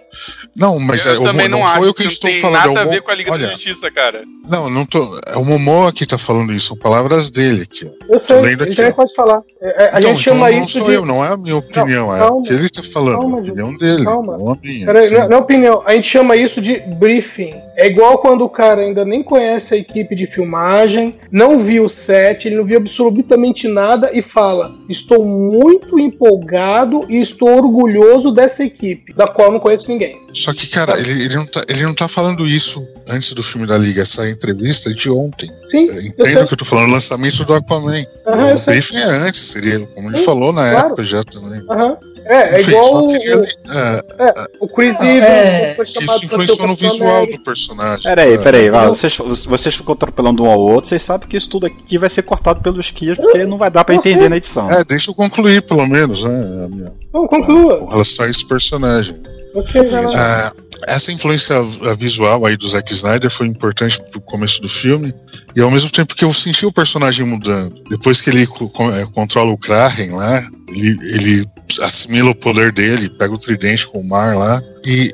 Não, 0.58 0.80
mas 0.80 1.06
eu 1.06 1.14
é, 1.14 1.18
o 1.20 1.24
também 1.26 1.46
Mo- 1.48 1.52
não, 1.52 1.60
não 1.60 1.66
acho 1.66 1.78
foi 1.78 1.88
eu 1.90 1.94
que 1.94 2.04
não 2.04 2.12
estou 2.12 2.32
tem 2.32 2.40
falando. 2.40 2.56
nada 2.58 2.80
é 2.80 2.86
o 2.86 2.88
a 2.88 2.92
ver 2.92 3.02
com 3.04 3.12
a 3.12 3.16
Liga 3.16 3.32
Olha, 3.32 3.48
da 3.48 3.54
Justiça, 3.54 3.92
cara. 3.92 4.24
não, 4.50 4.68
não 4.70 4.86
tô. 4.86 5.00
É 5.28 5.38
o 5.38 5.46
Momoa 5.46 5.94
que 5.94 6.06
tá 6.08 6.18
falando 6.18 6.52
isso, 6.52 6.70
são 6.70 6.78
palavras 6.78 7.30
dele 7.30 7.64
aqui, 7.64 7.86
ó. 7.86 8.06
Eu 8.14 8.18
sei, 8.20 8.36
lendo 8.42 8.64
ele 8.64 8.72
aqui, 8.72 8.76
também 8.78 8.92
ó. 8.92 8.96
pode 8.96 9.14
falar. 9.14 9.42
É, 9.62 9.84
é, 9.84 9.96
a 9.96 10.00
então, 10.00 10.14
gente 10.14 10.24
chama 10.24 10.48
então 10.50 10.60
não 10.60 10.66
isso 10.66 10.78
sou 10.80 10.88
de. 10.88 10.94
eu, 10.94 11.06
não 11.06 11.24
é 11.24 11.28
a 11.34 11.38
minha 11.38 11.56
opinião, 11.58 12.16
é 12.16 12.18
calma. 12.20 12.38
o 12.38 12.44
que 12.44 12.54
ele 12.54 12.70
tá 12.70 12.82
falando, 12.82 13.18
Calma, 13.20 13.38
a 13.38 13.42
opinião 13.42 13.78
dele, 13.78 14.04
calma. 14.04 14.38
não 14.40 14.54
a 14.54 14.58
minha. 14.64 14.86
Peraí, 14.88 15.36
opinião, 15.36 15.84
a 15.86 15.94
gente 15.94 16.08
chama 16.10 16.36
isso 16.36 16.60
de 16.60 16.80
briefing. 16.80 17.54
É 17.76 17.88
igual 17.88 18.18
quando 18.18 18.44
o 18.44 18.50
cara 18.50 18.82
ainda 18.82 19.06
nem 19.06 19.19
conhece 19.24 19.76
a 19.76 19.78
equipe 19.78 20.16
de 20.16 20.26
filmagem, 20.26 21.16
não 21.32 21.60
viu 21.60 21.86
o 21.86 21.90
set, 21.90 22.48
ele 22.48 22.56
não 22.56 22.66
viu 22.66 22.78
absolutamente 22.78 23.68
nada 23.68 24.12
e 24.14 24.22
fala: 24.22 24.76
Estou 24.88 25.26
muito 25.26 26.00
empolgado 26.00 27.06
e 27.10 27.20
estou 27.22 27.50
orgulhoso 27.50 28.32
dessa 28.32 28.64
equipe, 28.64 29.14
da 29.14 29.28
qual 29.28 29.52
não 29.52 29.60
conheço 29.60 29.90
ninguém. 29.90 30.22
Só 30.34 30.54
que, 30.54 30.68
cara, 30.68 31.00
ele, 31.00 31.24
ele, 31.26 31.36
não 31.36 31.46
tá, 31.46 31.62
ele 31.70 31.84
não 31.84 31.94
tá 31.96 32.08
falando 32.08 32.48
isso 32.48 32.88
antes 33.10 33.34
do 33.34 33.42
filme 33.44 33.66
da 33.66 33.78
Liga. 33.78 34.02
Essa 34.02 34.30
entrevista 34.30 34.90
é 34.90 34.94
de 34.94 35.10
ontem. 35.10 35.50
Sim, 35.70 35.84
É, 35.90 36.26
sei. 36.26 36.38
o 36.42 36.48
que 36.48 36.54
eu 36.54 36.58
tô 36.58 36.66
falando, 36.66 36.92
lançamento 36.92 37.44
do 37.46 37.54
Aquaman. 37.54 38.04
Aham, 38.28 38.50
eu 38.52 38.58
o 38.58 38.60
briefing 38.62 38.98
é 38.98 39.04
antes, 39.06 39.40
seria, 39.42 39.80
como 39.88 40.10
ele 40.10 40.18
Sim, 40.20 40.26
falou 40.26 40.54
na 40.54 40.70
claro. 40.70 40.88
época 40.88 41.04
já 41.04 41.24
também. 41.24 41.62
Aham. 41.70 41.98
É, 42.26 42.56
é 42.56 42.60
Enfim, 42.60 42.72
igual 42.72 43.04
o, 43.06 43.08
queria 43.08 43.36
li- 43.36 43.48
é, 43.70 44.00
é, 44.24 44.34
o 44.60 44.68
Chris 44.68 44.96
Ah, 45.00 45.06
Evans 45.06 45.30
é, 45.30 45.74
foi 45.76 45.86
que 45.86 45.94
chamado 45.94 46.10
isso 46.18 46.22
o 46.24 46.26
influenciou 46.26 46.68
no 46.68 46.76
visual 46.76 47.26
do 47.28 47.44
personagem. 47.44 48.04
Peraí, 48.04 48.34
É. 48.34 48.38
peraí, 48.38 48.70
vocês, 48.70 49.18
vocês 49.48 49.76
ficam 49.76 49.94
atropelando 49.94 50.44
um 50.44 50.50
ao 50.50 50.60
outro, 50.60 50.90
vocês 50.90 51.02
sabem 51.02 51.28
que 51.28 51.38
isso 51.38 51.50
tudo 51.50 51.66
aqui 51.66 51.98
vai 51.98 52.10
ser 52.10 52.22
cortado 52.22 52.62
pelos 52.62 52.86
Esquias, 52.86 53.18
porque 53.18 53.46
não 53.46 53.58
vai 53.58 53.72
dar 53.72 53.84
pra 53.84 53.96
entender 53.96 54.30
na 54.30 54.38
edição. 54.38 54.70
É, 54.72 54.84
deixa 54.84 55.10
eu 55.10 55.16
concluir, 55.16 55.62
pelo 55.64 55.88
menos, 55.88 56.24
né, 56.24 56.66
a 56.66 56.70
minha, 56.70 56.94
Não, 57.14 57.28
conclua. 57.28 57.80
com 57.80 57.88
relação 57.90 58.26
a 58.26 58.30
esse 58.30 58.48
personagem. 58.48 59.20
Ok, 59.54 59.82
vai 59.84 60.04
lá. 60.04 60.12
Ah, 60.16 60.54
essa 60.88 61.12
influência 61.12 61.56
visual 61.98 62.46
aí 62.46 62.56
do 62.56 62.70
Zack 62.70 62.94
Snyder 62.94 63.30
foi 63.30 63.48
importante 63.48 64.02
pro 64.12 64.22
começo 64.22 64.62
do 64.62 64.70
filme 64.70 65.14
e 65.56 65.62
ao 65.62 65.72
mesmo 65.72 65.90
tempo 65.90 66.16
que 66.16 66.24
eu 66.24 66.34
senti 66.34 66.66
o 66.66 66.72
personagem 66.72 67.26
mudando. 67.26 67.74
Depois 67.90 68.22
que 68.22 68.30
ele 68.30 68.44
eh, 68.44 69.06
controla 69.14 69.52
o 69.52 69.58
Kraken 69.58 70.12
lá, 70.12 70.42
ele, 70.70 70.98
ele 71.16 71.46
assimila 71.82 72.32
o 72.32 72.36
poder 72.36 72.72
dele, 72.72 73.10
pega 73.10 73.34
o 73.34 73.38
tridente 73.38 73.88
com 73.88 74.00
o 74.00 74.08
mar 74.08 74.36
lá 74.36 74.60
e, 74.86 75.12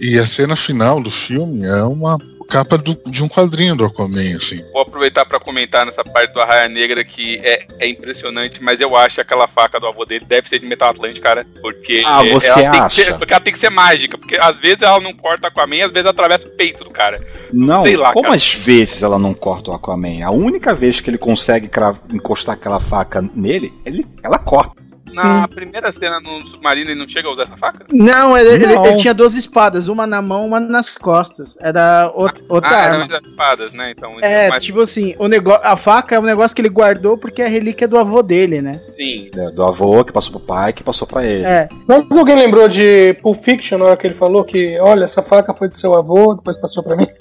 e, 0.00 0.12
e 0.12 0.18
a 0.18 0.24
cena 0.24 0.54
final 0.54 1.00
do 1.00 1.10
filme 1.10 1.66
é 1.66 1.82
uma 1.82 2.16
capa 2.48 2.78
do- 2.78 2.98
de 3.10 3.22
um 3.22 3.28
quadrinho 3.28 3.76
do 3.76 3.84
Aquaman, 3.84 4.32
assim. 4.34 4.62
Vou 4.72 4.82
aproveitar 4.82 5.26
pra 5.26 5.38
comentar 5.38 5.84
nessa 5.84 6.02
parte 6.02 6.32
do 6.32 6.40
Arraia 6.40 6.68
Negra 6.68 7.04
que 7.04 7.36
é, 7.44 7.66
é 7.78 7.88
impressionante, 7.88 8.62
mas 8.62 8.80
eu 8.80 8.96
acho 8.96 9.16
que 9.16 9.20
aquela 9.20 9.46
faca 9.46 9.78
do 9.78 9.86
avô 9.86 10.04
dele 10.04 10.24
deve 10.26 10.48
ser 10.48 10.58
de 10.58 10.66
metal 10.66 10.90
atlântico, 10.90 11.24
cara. 11.24 11.46
Porque 11.60 12.02
Ah, 12.06 12.22
você 12.24 12.48
ela 12.48 12.54
tem 12.62 12.70
que 12.70 12.78
acha? 12.78 12.94
ser, 12.94 13.18
porque 13.18 13.32
ela 13.34 13.42
tem 13.42 13.52
que 13.52 13.58
ser 13.58 13.70
mágica, 13.70 14.16
porque 14.16 14.36
às 14.36 14.58
vezes 14.58 14.82
ela 14.82 14.98
não 15.00 15.12
corta 15.12 15.50
com 15.50 15.60
a 15.60 15.66
minha, 15.66 15.86
às 15.86 15.92
vezes 15.92 16.08
atravessa 16.08 16.48
o 16.48 16.50
peito 16.50 16.84
do 16.84 16.90
cara. 16.90 17.20
Não, 17.52 17.82
sei 17.82 17.96
lá, 17.96 18.12
como 18.12 18.24
cara. 18.24 18.36
às 18.36 18.52
vezes 18.54 19.02
ela 19.02 19.18
não 19.18 19.34
corta 19.34 19.70
o 19.70 19.74
Aquaman? 19.74 20.24
A 20.24 20.30
única 20.30 20.74
vez 20.74 21.00
que 21.00 21.10
ele 21.10 21.18
consegue 21.18 21.70
encostar 22.12 22.54
aquela 22.54 22.80
faca 22.80 23.22
nele, 23.34 23.72
ele, 23.84 24.06
ela 24.22 24.38
corta. 24.38 24.87
Na 25.14 25.48
primeira 25.48 25.90
cena 25.92 26.20
no 26.20 26.44
submarino 26.46 26.90
ele 26.90 26.98
não 27.00 27.08
chega 27.08 27.28
a 27.28 27.32
usar 27.32 27.42
essa 27.44 27.56
faca? 27.56 27.86
Não, 27.92 28.36
ele, 28.36 28.50
ele- 28.50 28.66
Não. 28.66 28.84
ele 28.86 28.96
tinha 28.96 29.14
duas 29.14 29.34
espadas, 29.34 29.88
uma 29.88 30.06
na 30.06 30.20
mão, 30.22 30.46
uma 30.46 30.60
nas 30.60 30.90
costas. 30.96 31.56
Era 31.60 32.10
outra, 32.14 32.44
outra 32.48 32.70
ah, 32.70 32.82
arma. 32.82 33.04
eram 33.04 33.28
espadas, 33.30 33.72
né? 33.72 33.92
Então, 33.96 34.16
É, 34.20 34.48
mas- 34.48 34.64
tipo 34.64 34.80
assim, 34.80 35.14
o 35.18 35.28
negócio, 35.28 35.60
a 35.64 35.76
faca 35.76 36.14
é 36.14 36.20
um 36.20 36.24
negócio 36.24 36.54
que 36.54 36.60
ele 36.62 36.68
guardou 36.68 37.16
porque 37.18 37.42
é 37.42 37.46
a 37.46 37.48
relíquia 37.48 37.88
do 37.88 37.98
avô 37.98 38.22
dele, 38.22 38.60
né? 38.62 38.80
Sim. 38.92 39.30
É, 39.36 39.50
do 39.50 39.62
avô 39.62 40.04
que 40.04 40.12
passou 40.12 40.32
pro 40.32 40.40
pai, 40.40 40.72
que 40.72 40.82
passou 40.84 41.06
pra 41.06 41.24
ele. 41.24 41.44
É. 41.44 41.68
Mas 41.86 42.16
alguém 42.16 42.36
lembrou 42.36 42.68
de 42.68 43.14
Pulp 43.22 43.42
Fiction 43.44 43.78
na 43.78 43.84
hora 43.86 43.96
que 43.96 44.06
ele 44.06 44.14
falou 44.14 44.44
que, 44.44 44.78
olha, 44.80 45.04
essa 45.04 45.22
faca 45.22 45.54
foi 45.54 45.68
do 45.68 45.78
seu 45.78 45.94
avô, 45.94 46.34
depois 46.34 46.56
passou 46.56 46.82
pra 46.82 46.96
mim? 46.96 47.06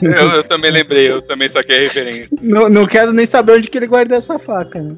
Eu, 0.00 0.30
eu 0.30 0.44
também 0.44 0.70
lembrei, 0.70 1.10
eu 1.10 1.20
também 1.20 1.48
saquei 1.48 1.76
a 1.76 1.80
referência. 1.80 2.28
Não, 2.40 2.68
não 2.68 2.86
quero 2.86 3.12
nem 3.12 3.26
saber 3.26 3.52
onde 3.54 3.68
que 3.68 3.76
ele 3.76 3.86
guardou 3.86 4.16
essa 4.16 4.38
faca, 4.38 4.80
né? 4.80 4.94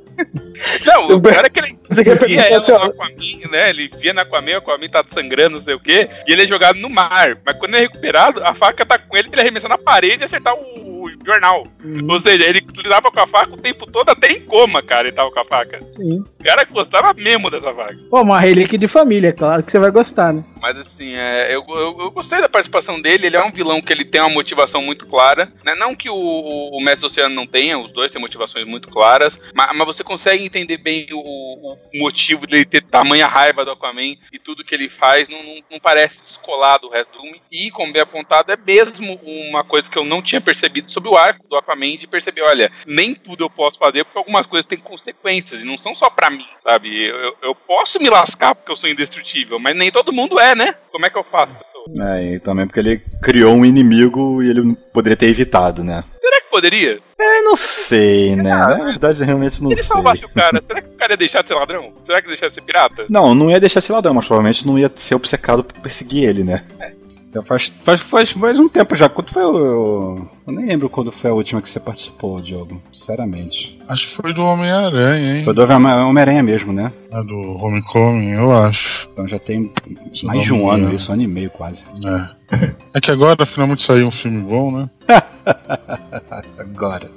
Não, 0.85 1.09
o 1.17 1.21
pior 1.21 1.45
é 1.45 1.49
que 1.49 1.59
ele 1.61 1.76
Você 1.89 2.05
quer 2.05 2.19
perguntar 2.19 2.47
ela 2.47 2.59
assim, 2.59 2.73
ó, 2.73 2.85
Aquaman, 2.85 3.51
né? 3.51 3.71
Ele 3.71 3.89
via 3.99 4.13
na 4.13 4.23
Aquaman, 4.23 4.55
o 4.55 4.59
Aquaman 4.59 4.89
tá 4.89 5.05
sangrando, 5.07 5.57
não 5.57 5.63
sei 5.63 5.75
o 5.75 5.81
quê, 5.81 6.09
e 6.27 6.33
ele 6.33 6.43
é 6.43 6.47
jogado 6.47 6.79
no 6.79 6.91
mar. 6.91 7.37
Mas 7.45 7.57
quando 7.57 7.75
ele 7.75 7.85
é 7.85 7.89
recuperado, 7.89 8.43
a 8.45 8.55
faca 8.55 8.85
tá 8.85 8.99
com 8.99 9.17
ele 9.17 9.29
pra 9.29 9.41
ele 9.41 9.49
arremessar 9.49 9.69
na 9.69 9.79
parede 9.79 10.23
e 10.23 10.25
acertar 10.25 10.55
o, 10.55 10.87
jornal. 11.27 11.67
Ou 12.09 12.19
seja, 12.21 12.45
ele 12.45 12.65
lidava 12.77 13.11
com 13.11 13.21
a 13.21 13.27
faca 13.27 13.55
o 13.55 13.57
tempo 13.57 13.91
todo, 13.91 14.09
até 14.09 14.31
em 14.31 14.41
coma, 14.41 14.83
cara, 14.83 15.09
ele 15.09 15.17
tava 15.17 15.31
com 15.31 15.41
a 15.41 15.45
faca. 15.45 15.81
Sim. 15.93 16.21
O 16.21 16.45
cara 16.45 16.65
gostava 16.65 17.13
mesmo 17.15 17.51
dessa 17.51 17.75
faca. 17.75 17.99
Pô, 18.09 18.23
uma 18.23 18.39
relíquia 18.39 18.79
de 18.79 18.87
família, 18.87 19.33
claro 19.33 19.63
que 19.63 19.73
você 19.73 19.79
vai 19.79 19.91
gostar, 19.91 20.33
né? 20.33 20.45
Mas 20.67 20.79
assim, 20.79 21.15
é, 21.15 21.55
eu, 21.55 21.65
eu, 21.69 21.97
eu 22.01 22.11
gostei 22.11 22.41
da 22.41 22.49
participação 22.49 23.01
dele. 23.01 23.27
Ele 23.29 23.37
é 23.37 23.45
um 23.45 23.53
vilão 23.53 23.81
que 23.81 23.93
ele 23.93 24.05
tem 24.05 24.21
uma 24.21 24.31
motivação 24.31 24.83
muito 24.83 25.07
clara. 25.07 25.53
Né? 25.65 25.77
Não 25.77 25.95
que 25.95 26.11
o, 26.11 26.15
o, 26.17 26.77
o 26.77 26.83
Mestre 26.83 27.07
Oceano 27.07 27.33
não 27.37 27.47
tenha, 27.47 27.79
os 27.79 27.93
dois 27.93 28.11
têm 28.11 28.21
motivações 28.21 28.67
muito 28.67 28.89
claras. 28.89 29.41
Mas, 29.55 29.77
mas 29.77 29.87
você 29.87 30.03
consegue 30.03 30.45
entender 30.45 30.79
bem 30.79 31.07
o, 31.13 31.19
o 31.75 31.79
motivo 32.01 32.49
dele 32.49 32.65
ter 32.65 32.83
tamanha 32.83 33.29
raiva 33.29 33.65
do 33.65 33.71
Aquaman 33.71 34.17
e 34.33 34.39
tudo 34.43 34.65
que 34.65 34.75
ele 34.75 34.89
faz. 34.89 35.29
Não, 35.29 35.41
não, 35.41 35.55
não 35.71 35.79
parece 35.79 36.21
descolar 36.25 36.79
do 36.81 36.89
resto 36.89 37.13
do 37.13 37.21
filme. 37.21 37.41
E, 37.53 37.71
como 37.71 37.93
bem 37.93 38.03
apontado, 38.03 38.51
é 38.51 38.57
mesmo 38.57 39.21
uma 39.23 39.63
coisa 39.63 39.89
que 39.89 39.97
eu 39.97 40.05
não 40.05 40.21
tinha 40.21 40.41
percebido 40.41 40.91
sobre 40.91 41.09
o 41.11 41.17
arco 41.17 41.47
do 41.49 41.57
Aquaman 41.57 41.97
de 41.97 42.09
perceber: 42.09 42.43
olha, 42.43 42.73
nem 42.89 43.15
tudo 43.15 43.45
eu 43.45 43.51
posso 43.51 43.79
fazer 43.79 44.03
porque 44.03 44.19
algumas 44.19 44.47
coisas 44.47 44.67
têm 44.67 44.79
consequências 44.81 45.63
e 45.63 45.65
não 45.67 45.79
são 45.79 45.95
só 45.95 46.11
pra 46.11 46.29
mim, 46.29 46.47
sabe? 46.61 47.05
Eu- 47.05 47.37
eu 47.41 47.55
posso 47.55 48.03
me 48.03 48.11
lascar 48.11 48.53
porque 48.57 48.73
eu 48.73 48.77
sou 48.77 48.91
indestrutível, 48.91 49.61
mas 49.61 49.77
nem 49.77 49.93
todo 49.93 50.13
mundo 50.13 50.41
é, 50.41 50.56
né? 50.57 50.75
Como 50.91 51.07
é 51.07 51.11
que 51.11 51.19
eu 51.19 51.23
faço, 51.25 51.55
pessoal? 51.55 51.85
É, 52.09 52.35
e 52.35 52.41
também 52.41 52.67
porque 52.67 52.81
ele 52.81 53.03
criou 53.23 53.55
um 53.55 53.65
inimigo 53.65 54.43
e 54.43 54.51
ele 54.51 54.75
poderia 54.93 55.17
ter 55.17 55.29
evitado, 55.29 55.85
né? 55.85 56.03
Será 56.19 56.41
que 56.41 56.51
poderia? 56.51 56.99
Eu 57.19 57.45
não 57.45 57.55
sei, 57.57 58.35
né? 58.35 58.51
Na 58.51 58.75
verdade, 58.85 59.23
realmente 59.23 59.63
não 59.63 59.71
Se 59.71 59.75
ele 59.77 59.83
sei. 59.83 59.93
salvasse 59.95 60.25
o 60.25 60.29
cara, 60.33 60.61
será 60.63 60.81
que 60.83 60.89
o 60.89 60.93
cara 60.97 61.13
ia 61.13 61.17
deixar 61.17 61.43
de 61.43 61.49
ser 61.49 61.55
ladrão? 61.55 61.93
Será 62.03 62.21
que 62.21 62.27
ia 62.27 62.31
deixar 62.33 62.47
de 62.47 62.53
ser 62.55 62.63
pirata? 62.63 63.07
Não, 63.09 63.35
não 63.35 63.51
ia 63.51 63.61
deixar 63.61 63.79
esse 63.81 63.93
ladrão, 63.93 64.15
mas 64.15 64.27
provavelmente 64.27 64.67
não 64.67 64.79
ia 64.79 64.91
ser 64.97 65.15
obcecado 65.15 65.63
por 65.63 65.79
perseguir 65.81 66.25
ele, 66.29 66.43
né? 66.43 66.65
Então 67.37 67.45
faz, 67.45 67.71
faz, 67.85 68.01
faz, 68.01 68.31
faz 68.31 68.59
um 68.59 68.67
tempo 68.67 68.97
já. 68.97 69.11
Quando 69.11 69.31
foi 69.31 69.45
o. 69.45 70.27
Eu 70.47 70.53
nem 70.55 70.65
lembro 70.65 70.89
quando 70.89 71.13
foi 71.13 71.29
a 71.31 71.35
última 71.35 71.61
que 71.61 71.69
você 71.69 71.79
participou, 71.79 72.41
Diogo. 72.41 72.81
Sinceramente. 72.91 73.79
Acho 73.91 74.07
que 74.09 74.23
foi 74.23 74.33
do 74.33 74.43
Homem-Aranha, 74.43 75.37
hein? 75.37 75.45
Foi 75.45 75.53
do 75.53 75.63
Homem- 75.63 75.93
Homem-Aranha 75.93 76.43
mesmo, 76.43 76.73
né? 76.73 76.91
É 77.13 77.23
do 77.25 77.37
Homecoming, 77.63 78.31
eu 78.31 78.57
acho. 78.57 79.11
Então 79.13 79.29
já 79.29 79.39
tem 79.39 79.71
Se 80.15 80.25
mais 80.25 80.45
de 80.45 80.53
um 80.55 80.71
ano 80.71 80.95
isso, 80.95 81.11
um 81.11 81.15
ano 81.15 81.23
e 81.25 81.27
meio 81.27 81.51
quase. 81.51 81.83
É. 82.51 82.71
É 82.95 83.01
que 83.03 83.11
agora 83.11 83.45
finalmente 83.45 83.83
saiu 83.83 84.07
um 84.07 84.11
filme 84.11 84.41
bom, 84.43 84.71
né? 84.73 84.89
Agora. 86.59 87.11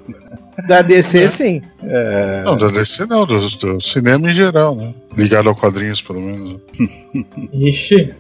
Da 0.68 0.82
DC, 0.82 1.30
sim. 1.30 1.62
É. 1.82 2.44
Não, 2.46 2.58
da 2.58 2.68
DC 2.68 3.06
não, 3.06 3.26
do, 3.26 3.40
do 3.40 3.80
cinema 3.82 4.30
em 4.30 4.34
geral, 4.34 4.76
né? 4.76 4.94
Ligado 5.18 5.50
a 5.50 5.56
quadrinhos, 5.56 6.02
pelo 6.02 6.20
menos. 6.20 6.60
Ixi. 7.54 8.14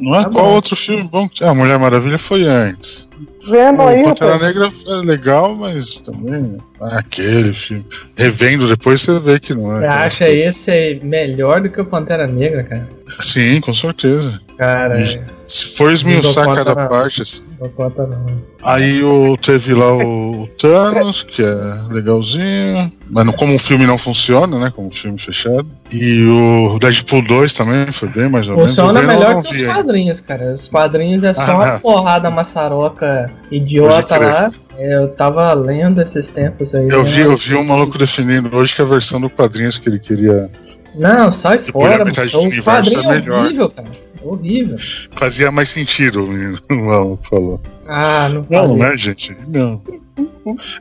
Não 0.00 0.14
é? 0.16 0.24
Tá 0.24 0.30
Qual 0.30 0.44
bom. 0.46 0.54
outro 0.54 0.76
filme 0.76 1.08
bom? 1.10 1.28
que- 1.28 1.44
Ah, 1.44 1.54
Mulher 1.54 1.78
Maravilha 1.78 2.18
foi 2.18 2.44
antes. 2.44 3.08
Vendo 3.46 3.82
aí, 3.82 4.00
o 4.00 4.04
Pantera 4.04 4.32
rapaz. 4.34 4.54
Negra 4.54 4.70
é 4.88 4.94
legal, 5.06 5.54
mas 5.54 5.96
também 6.02 6.58
aquele 6.92 7.52
filme. 7.52 7.86
Revendo 8.18 8.68
depois 8.68 9.00
você 9.00 9.18
vê 9.18 9.38
que 9.40 9.54
não 9.54 9.76
é. 9.76 9.80
Você 9.80 9.86
acha 9.86 10.28
esse 10.28 11.00
melhor 11.02 11.60
do 11.62 11.70
que 11.70 11.80
o 11.80 11.84
Pantera 11.86 12.26
Negra, 12.26 12.64
cara? 12.64 12.88
Sim, 13.06 13.60
com 13.60 13.72
certeza. 13.74 14.40
Cara, 14.56 14.96
é, 14.98 15.18
Se 15.46 15.76
for 15.76 15.92
esmiuçar 15.92 16.46
cada 16.54 16.74
não. 16.76 16.88
parte, 16.88 17.22
assim. 17.22 17.42
não 17.60 17.68
conta 17.70 18.06
não. 18.06 18.24
Aí 18.64 19.02
o, 19.02 19.36
teve 19.36 19.74
lá 19.74 19.92
o, 19.92 20.42
o 20.42 20.46
Thanos, 20.46 21.22
que 21.24 21.42
é 21.42 21.54
legalzinho. 21.90 22.90
Mas 23.10 23.26
não- 23.26 23.32
como 23.34 23.54
o 23.54 23.58
filme 23.58 23.84
não 23.84 23.98
funciona, 23.98 24.58
né? 24.58 24.72
Como 24.74 24.88
um 24.88 24.92
filme 24.92 25.18
fechado. 25.18 25.66
E 25.92 26.24
o 26.24 26.78
Deadpool 26.78 27.22
2 27.26 27.52
também 27.52 27.86
foi 27.92 28.08
bem 28.08 28.28
mais 28.30 28.48
ou 28.48 28.56
menos. 28.56 28.70
Funciona 28.70 29.00
Venom 29.00 29.12
eu 29.12 29.18
melhor 29.18 29.42
que 29.42 29.50
os 29.66 29.66
quadrinhos, 29.74 30.20
cara. 30.20 30.52
Os 30.52 30.68
quadrinhos 30.68 31.22
é 31.24 31.34
só 31.34 31.42
Ah, 31.42 31.54
uma 31.56 31.78
porrada 31.80 32.30
maçaroca 32.30 33.30
idiota 33.50 34.18
lá. 34.18 34.50
É, 34.78 34.96
Eu 34.96 35.08
tava 35.08 35.52
lendo 35.54 36.00
esses 36.02 36.28
tempos 36.30 36.74
aí. 36.74 36.88
Eu 36.88 36.98
né? 36.98 37.04
vi, 37.04 37.20
eu 37.20 37.36
vi 37.36 37.54
um 37.54 37.64
maluco 37.64 37.96
defendendo 37.98 38.54
hoje 38.56 38.74
que 38.74 38.82
a 38.82 38.84
versão 38.84 39.20
do 39.20 39.30
quadrinhos 39.30 39.78
que 39.78 39.88
ele 39.88 39.98
queria 39.98 40.50
Não, 40.94 41.30
sai 41.32 41.58
Depois 41.58 41.72
fora, 41.72 41.90
da 41.90 41.98
mano. 41.98 42.06
metade 42.06 42.32
do 42.32 42.38
O 42.38 42.42
universo 42.42 42.90
quadrinho 42.94 43.12
é 43.12 43.20
melhor. 43.20 43.44
horrível, 43.44 43.70
cara. 43.70 43.88
Horrível. 44.22 44.74
fazia 45.14 45.52
mais 45.52 45.68
sentido, 45.68 46.24
o 46.24 46.74
maluco 46.86 47.26
falou. 47.28 47.60
Ah, 47.86 48.28
não 48.28 48.46
Não, 48.50 48.76
né, 48.76 48.96
gente? 48.96 49.34
Não. 49.48 49.82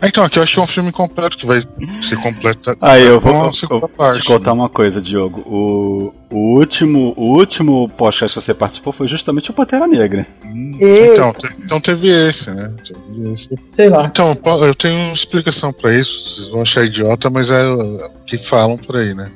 É, 0.02 0.08
Então, 0.08 0.24
aqui 0.24 0.38
eu 0.38 0.44
acho 0.44 0.54
que 0.54 0.60
é 0.60 0.64
um 0.64 0.68
filme 0.68 0.92
completo 0.92 1.38
que 1.38 1.46
vai 1.46 1.62
ser 2.02 2.18
completo. 2.18 2.76
Aí 2.82 3.06
eu 3.06 3.20
com 3.22 3.32
vou, 3.32 3.50
a 3.50 3.54
segunda 3.54 3.86
eu, 3.86 3.90
parte, 3.90 4.22
te 4.22 4.28
contar 4.28 4.54
uma 4.54 4.70
coisa, 4.70 5.02
Diogo. 5.02 5.40
O, 5.42 6.14
o 6.30 6.58
último, 6.60 7.14
o 7.18 7.38
último 7.38 7.90
podcast 7.98 8.38
que 8.38 8.46
você 8.46 8.54
participou 8.54 8.92
foi 8.94 9.08
justamente 9.08 9.50
o 9.50 9.54
Pantera 9.54 9.88
Negra. 9.88 10.28
Então, 10.80 11.34
te- 11.34 11.48
então 11.64 11.80
teve 11.80 12.10
esse, 12.10 12.52
né? 12.52 12.76
Teve 12.86 13.32
esse. 13.34 13.50
Sei 13.70 13.90
lá. 13.90 14.06
Então, 14.06 14.38
eu 14.62 14.76
tenho 14.76 14.96
uma 14.96 15.14
explicação 15.14 15.72
pra 15.72 15.94
isso. 15.94 16.36
Vocês 16.36 16.50
vão 16.50 16.62
achar 16.62 16.84
idiota, 16.86 17.30
mas 17.30 17.50
é 17.50 17.66
o 17.68 18.10
que 18.26 18.38
falam 18.38 18.78
por 18.78 18.98
aí, 18.98 19.14
né? 19.14 19.32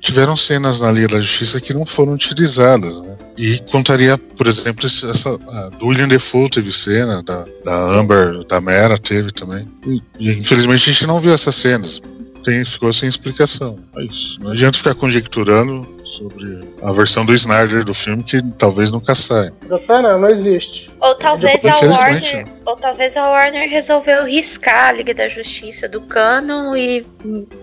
Tiveram 0.00 0.36
cenas 0.36 0.80
na 0.80 0.90
Liga 0.90 1.08
da 1.08 1.20
Justiça 1.20 1.60
que 1.60 1.72
não 1.72 1.86
foram 1.86 2.12
utilizadas, 2.14 3.02
né? 3.02 3.16
E 3.38 3.60
contaria, 3.70 4.18
por 4.18 4.48
exemplo, 4.48 4.84
essa, 4.84 5.30
a 5.30 5.68
do 5.78 5.86
William 5.86 6.08
Defoe 6.08 6.50
teve 6.50 6.72
cena, 6.72 7.07
da, 7.24 7.46
da 7.64 7.98
Amber, 7.98 8.44
da 8.44 8.60
Mera 8.60 8.98
teve 8.98 9.32
também. 9.32 9.66
E, 9.86 10.02
infelizmente 10.32 10.90
a 10.90 10.92
gente 10.92 11.06
não 11.06 11.20
viu 11.20 11.32
essas 11.32 11.54
cenas. 11.54 12.02
Tem, 12.42 12.64
ficou 12.64 12.92
sem 12.92 13.08
explicação. 13.08 13.78
É 13.96 14.04
isso. 14.04 14.40
Não 14.42 14.52
adianta 14.52 14.78
ficar 14.78 14.94
conjecturando 14.94 15.86
sobre 16.04 16.66
a 16.82 16.90
versão 16.92 17.26
do 17.26 17.34
Snyder 17.34 17.84
do 17.84 17.92
filme 17.92 18.22
que 18.22 18.40
talvez 18.58 18.90
nunca 18.90 19.14
saia. 19.14 19.52
Da 19.68 19.78
série 19.78 20.02
não, 20.02 20.18
não 20.20 20.30
existe. 20.30 20.90
Ou 21.00 21.14
talvez 21.16 21.64
a 21.64 21.76
Warner, 21.76 22.46
ou 22.64 22.76
talvez 22.76 23.16
a 23.16 23.28
Warner 23.28 23.68
resolveu 23.68 24.24
riscar 24.24 24.88
a 24.88 24.92
Liga 24.92 25.12
da 25.14 25.28
Justiça 25.28 25.88
do 25.88 26.00
canon 26.00 26.74
e 26.74 27.06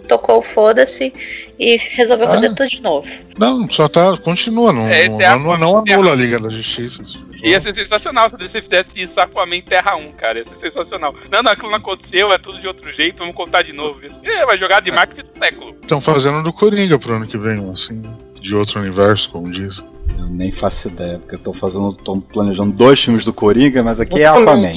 tocou 0.07 0.39
o 0.39 0.41
foda-se 0.43 1.11
e 1.59 1.77
resolveu 1.77 2.27
fazer 2.27 2.47
Ah. 2.47 2.53
tudo 2.55 2.69
de 2.69 2.81
novo. 2.81 3.09
Não, 3.37 3.69
só 3.69 3.87
tá. 3.89 4.15
Continua, 4.17 4.71
não, 4.71 4.87
É, 4.87 5.09
não, 5.09 5.21
é 5.21 5.29
não, 5.39 5.57
não 5.57 5.77
anula 5.79 6.11
a 6.11 6.15
Liga 6.15 6.39
da 6.39 6.49
Justiça. 6.49 7.01
Ia 7.43 7.59
ser 7.59 7.75
sensacional 7.75 8.29
se 8.29 8.37
você 8.37 8.61
fizesse 8.61 8.89
isso 8.95 9.19
Aquaman 9.19 9.61
Terra 9.61 9.95
1, 9.97 10.11
cara. 10.13 10.37
Ia 10.39 10.45
ser 10.45 10.55
sensacional. 10.55 11.13
Não, 11.31 11.43
não, 11.43 11.51
aquilo 11.51 11.69
não 11.69 11.77
aconteceu, 11.77 12.31
é 12.31 12.37
tudo 12.37 12.61
de 12.61 12.67
outro 12.67 12.91
jeito, 12.93 13.17
vamos 13.19 13.35
contar 13.35 13.63
de 13.63 13.73
novo. 13.73 14.05
Isso 14.05 14.25
é, 14.25 14.45
vai 14.45 14.57
jogar 14.65 14.81
de 14.81 14.91
marketing 14.91 15.27
do 15.33 15.39
século. 15.39 15.75
Estão 15.81 16.01
fazendo 16.01 16.43
do 16.43 16.51
Coringa 16.51 16.97
pro 16.97 17.15
ano 17.15 17.27
que 17.27 17.37
vem, 17.37 17.69
assim, 17.69 18.01
de 18.41 18.55
outro 18.55 18.81
universo, 18.81 19.29
como 19.31 19.49
diz. 19.51 19.85
Eu 20.17 20.25
nem 20.25 20.51
faço 20.51 20.87
ideia, 20.87 21.19
porque 21.19 21.35
eu 21.35 21.39
tô 21.39 21.53
fazendo. 21.53 21.93
tô 21.93 22.19
planejando 22.19 22.71
dois 22.71 23.01
filmes 23.01 23.23
do 23.23 23.33
Coringa, 23.33 23.83
mas 23.83 23.99
aqui 23.99 24.21
é. 24.21 24.25
Aquaman. 24.25 24.73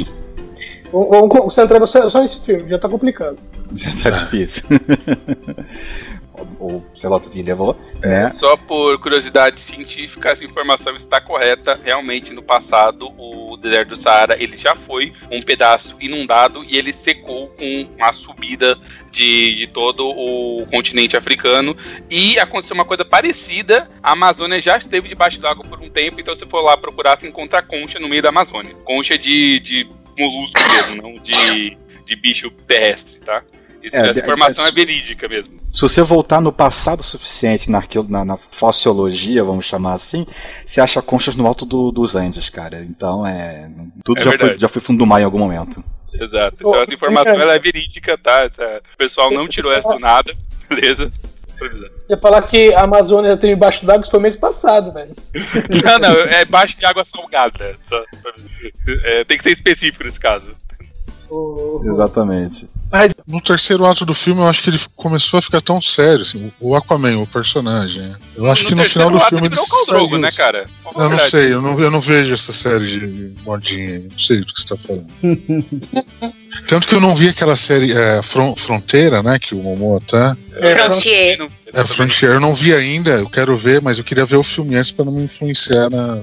Vamos 0.92 1.08
vamos 1.10 1.28
concentrar 1.28 1.86
só 1.86 2.08
só 2.08 2.20
nesse 2.20 2.40
filme, 2.44 2.68
já 2.68 2.78
tá 2.78 2.88
complicado. 2.88 3.36
Já 3.76 3.92
tá 4.02 4.08
difícil. 4.08 4.64
Ou, 6.58 6.84
sei 6.96 7.08
lá 7.10 7.16
o 7.16 7.20
que 7.20 7.42
levou, 7.42 7.78
né? 8.00 8.28
Só 8.30 8.56
por 8.56 8.98
curiosidade 8.98 9.60
científica, 9.60 10.30
essa 10.30 10.44
informação 10.44 10.94
está 10.96 11.20
correta. 11.20 11.78
Realmente, 11.82 12.32
no 12.32 12.42
passado, 12.42 13.12
o 13.18 13.56
deserto 13.56 13.90
do 13.90 13.96
Saara 13.96 14.36
ele 14.42 14.56
já 14.56 14.74
foi 14.74 15.12
um 15.30 15.40
pedaço 15.42 15.96
inundado 16.00 16.64
e 16.64 16.76
ele 16.78 16.92
secou 16.92 17.48
com 17.48 17.88
a 18.00 18.12
subida 18.12 18.78
de, 19.10 19.54
de 19.54 19.66
todo 19.66 20.08
o 20.08 20.66
continente 20.70 21.16
africano. 21.16 21.76
E 22.10 22.38
aconteceu 22.38 22.74
uma 22.74 22.84
coisa 22.84 23.04
parecida: 23.04 23.88
a 24.02 24.12
Amazônia 24.12 24.60
já 24.60 24.76
esteve 24.76 25.08
debaixo 25.08 25.40
d'água 25.40 25.64
por 25.64 25.80
um 25.80 25.88
tempo. 25.88 26.20
Então, 26.20 26.34
se 26.36 26.46
for 26.46 26.60
lá 26.60 26.76
procurar, 26.76 27.18
você 27.18 27.28
encontra 27.28 27.62
concha 27.62 27.98
no 27.98 28.08
meio 28.08 28.22
da 28.22 28.28
Amazônia. 28.28 28.74
Concha 28.84 29.16
de, 29.18 29.60
de 29.60 29.88
molusco 30.18 30.58
mesmo, 30.72 31.02
não 31.02 31.14
de, 31.22 31.76
de 32.04 32.16
bicho 32.16 32.50
terrestre, 32.66 33.18
tá? 33.20 33.42
Isso, 33.82 33.96
É, 33.96 34.08
essa 34.08 34.18
informação 34.20 34.64
é- 34.64 34.68
é 34.68 34.72
verídica 34.72 35.28
mesmo. 35.28 35.58
Se 35.78 35.82
você 35.82 36.02
voltar 36.02 36.40
no 36.40 36.52
passado 36.52 37.04
suficiente 37.04 37.70
na, 37.70 37.80
na, 38.08 38.24
na 38.24 38.36
fossiologia, 38.50 39.44
vamos 39.44 39.64
chamar 39.64 39.92
assim, 39.92 40.26
você 40.66 40.80
acha 40.80 41.00
conchas 41.00 41.36
no 41.36 41.46
alto 41.46 41.64
do- 41.64 41.92
dos 41.92 42.16
Andes, 42.16 42.48
cara. 42.50 42.80
Então 42.82 43.24
é. 43.24 43.70
Tudo 44.04 44.18
É 44.18 44.24
já, 44.24 44.36
foi, 44.36 44.58
já 44.58 44.68
foi 44.68 44.82
fundo 44.82 44.98
do 44.98 45.06
mar 45.06 45.20
em 45.20 45.24
algum 45.24 45.38
momento. 45.38 45.80
Exato. 46.12 46.56
Então 46.58 46.72
Ô, 46.72 46.82
essa 46.82 46.92
informação 46.92 47.40
ela 47.40 47.54
é 47.54 47.60
verídica, 47.60 48.18
tá? 48.18 48.50
O 48.92 48.96
pessoal 48.98 49.30
não 49.30 49.46
tirou 49.46 49.72
essa 49.72 49.88
do 49.90 50.00
nada, 50.00 50.34
beleza? 50.68 51.08
Ia 52.10 52.16
falar 52.16 52.42
que 52.42 52.74
a 52.74 52.82
Amazônia 52.82 53.36
tem 53.36 53.52
embaixo 53.52 53.86
d'água, 53.86 54.02
isso 54.02 54.10
foi 54.10 54.18
mês 54.18 54.34
passado, 54.34 54.92
velho. 54.92 55.14
Não, 55.84 55.98
não, 56.00 56.20
é 56.22 56.44
baixo 56.44 56.76
de 56.76 56.84
água 56.86 57.04
salgada. 57.04 57.76
Só- 57.84 58.02
é, 59.04 59.22
tem 59.22 59.38
que 59.38 59.44
ser 59.44 59.50
específico 59.52 60.02
nesse 60.02 60.18
caso. 60.18 60.50
Exatamente. 61.84 62.68
No 63.26 63.40
terceiro 63.40 63.84
ato 63.84 64.06
do 64.06 64.14
filme, 64.14 64.40
eu 64.40 64.48
acho 64.48 64.62
que 64.62 64.70
ele 64.70 64.80
começou 64.96 65.38
a 65.38 65.42
ficar 65.42 65.60
tão 65.60 65.80
sério, 65.82 66.22
assim, 66.22 66.50
o 66.58 66.74
Aquaman, 66.74 67.18
o 67.18 67.26
personagem. 67.26 68.00
né? 68.02 68.16
Eu 68.36 68.50
acho 68.50 68.64
que 68.64 68.74
no 68.74 68.82
final 68.84 69.10
do 69.10 69.20
filme 69.20 69.46
ele 69.46 69.56
saiu. 69.56 70.18
né, 70.18 70.30
cara? 70.32 70.66
Eu 70.86 70.92
não 71.02 71.08
verdade. 71.10 71.30
sei, 71.30 71.52
eu 71.52 71.60
não, 71.60 71.78
eu 71.80 71.90
não 71.90 72.00
vejo 72.00 72.32
essa 72.34 72.52
série 72.52 72.86
de 72.86 73.34
modinha, 73.44 73.98
não 74.10 74.18
sei 74.18 74.38
do 74.40 74.46
que 74.46 74.60
você 74.62 74.68
tá 74.68 74.76
falando. 74.76 75.06
Tanto 76.66 76.88
que 76.88 76.94
eu 76.94 77.00
não 77.00 77.14
vi 77.14 77.28
aquela 77.28 77.54
série 77.56 77.92
é, 77.92 78.22
Fron- 78.22 78.56
Fronteira, 78.56 79.22
né, 79.22 79.38
que 79.38 79.54
o 79.54 79.58
Momoa 79.58 80.00
tá. 80.06 80.36
Frontier. 80.88 81.38
É, 81.74 81.84
Frontier, 81.86 82.32
eu 82.32 82.40
não 82.40 82.54
vi 82.54 82.74
ainda, 82.74 83.10
eu 83.12 83.28
quero 83.28 83.54
ver, 83.56 83.82
mas 83.82 83.98
eu 83.98 84.04
queria 84.04 84.24
ver 84.24 84.36
o 84.36 84.42
filme 84.42 84.74
antes 84.76 84.90
pra 84.90 85.04
não 85.04 85.12
me 85.12 85.22
influenciar 85.24 85.90
na, 85.90 86.20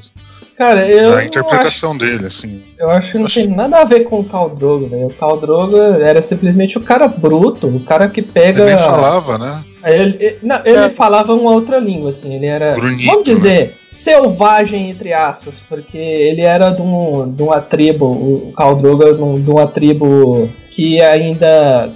Cara, 0.57 0.87
eu. 0.89 1.11
na 1.11 1.23
interpretação 1.23 1.95
dele, 1.97 2.25
assim. 2.25 2.61
Eu 2.79 2.89
acho 2.89 3.11
que 3.11 3.17
não 3.19 3.27
tem 3.27 3.47
nada 3.47 3.77
a 3.81 3.83
ver 3.85 4.05
com 4.05 4.19
o 4.21 4.23
Khal 4.23 4.49
Drogo, 4.49 4.87
velho. 4.87 5.07
O 5.07 5.13
Khal 5.13 5.37
Drogo 5.39 5.77
era 5.77 6.21
simplesmente 6.21 6.77
o 6.77 6.81
cara 6.81 7.07
bruto, 7.07 7.67
o 7.67 7.79
cara 7.81 8.07
que 8.09 8.21
pega. 8.21 8.63
Ele 8.63 8.69
nem 8.73 8.77
falava, 8.83 9.37
né? 9.37 9.63
Ele, 9.83 10.17
ele- 10.19 10.37
não, 10.41 10.61
ele 10.65 10.89
falava 10.95 11.33
uma 11.33 11.51
outra 11.51 11.77
língua, 11.77 12.09
assim. 12.09 12.33
Ele 12.35 12.47
era, 12.47 12.73
Grunhito, 12.73 13.05
vamos 13.05 13.25
dizer, 13.25 13.75
selvagem, 13.91 14.89
entre 14.89 15.13
aspas, 15.13 15.55
porque 15.69 15.97
ele 15.97 16.41
era 16.41 16.71
de, 16.71 16.81
um, 16.81 17.31
de 17.31 17.43
uma 17.43 17.61
tribo, 17.61 18.05
o 18.05 18.53
Khal 18.57 18.75
Drogo 18.77 19.03
era 19.03 19.13
de 19.13 19.21
um- 19.21 19.39
de 19.39 19.49
uma 19.51 19.67
tribo 19.67 20.49
que 20.71 20.99
ainda 21.01 21.89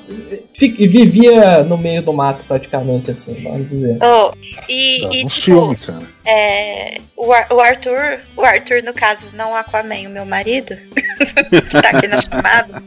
vivia 0.67 1.63
no 1.63 1.77
meio 1.77 2.01
do 2.01 2.11
mato, 2.13 2.43
praticamente, 2.47 3.11
assim, 3.11 3.33
vamos 3.41 3.69
dizer. 3.69 3.97
Oh, 4.03 4.31
e, 4.67 4.99
Tá 4.99 5.07
e 5.15 5.23
no 5.23 5.29
tipo, 5.29 5.29
filme, 5.29 5.75
cara. 5.77 6.01
é, 6.25 6.97
o, 7.15 7.31
Ar- 7.31 7.47
o 7.51 7.59
Arthur, 7.61 8.19
o 8.35 8.41
Arthur, 8.43 8.83
no 8.83 8.93
caso, 8.93 9.27
não 9.35 9.51
o 9.51 9.55
Aquaman, 9.55 10.07
o 10.07 10.09
meu 10.11 10.25
marido, 10.25 10.75
que 11.49 11.61
tá 11.81 11.89
aqui 11.89 12.07
na 12.07 12.21
chamada, 12.21 12.83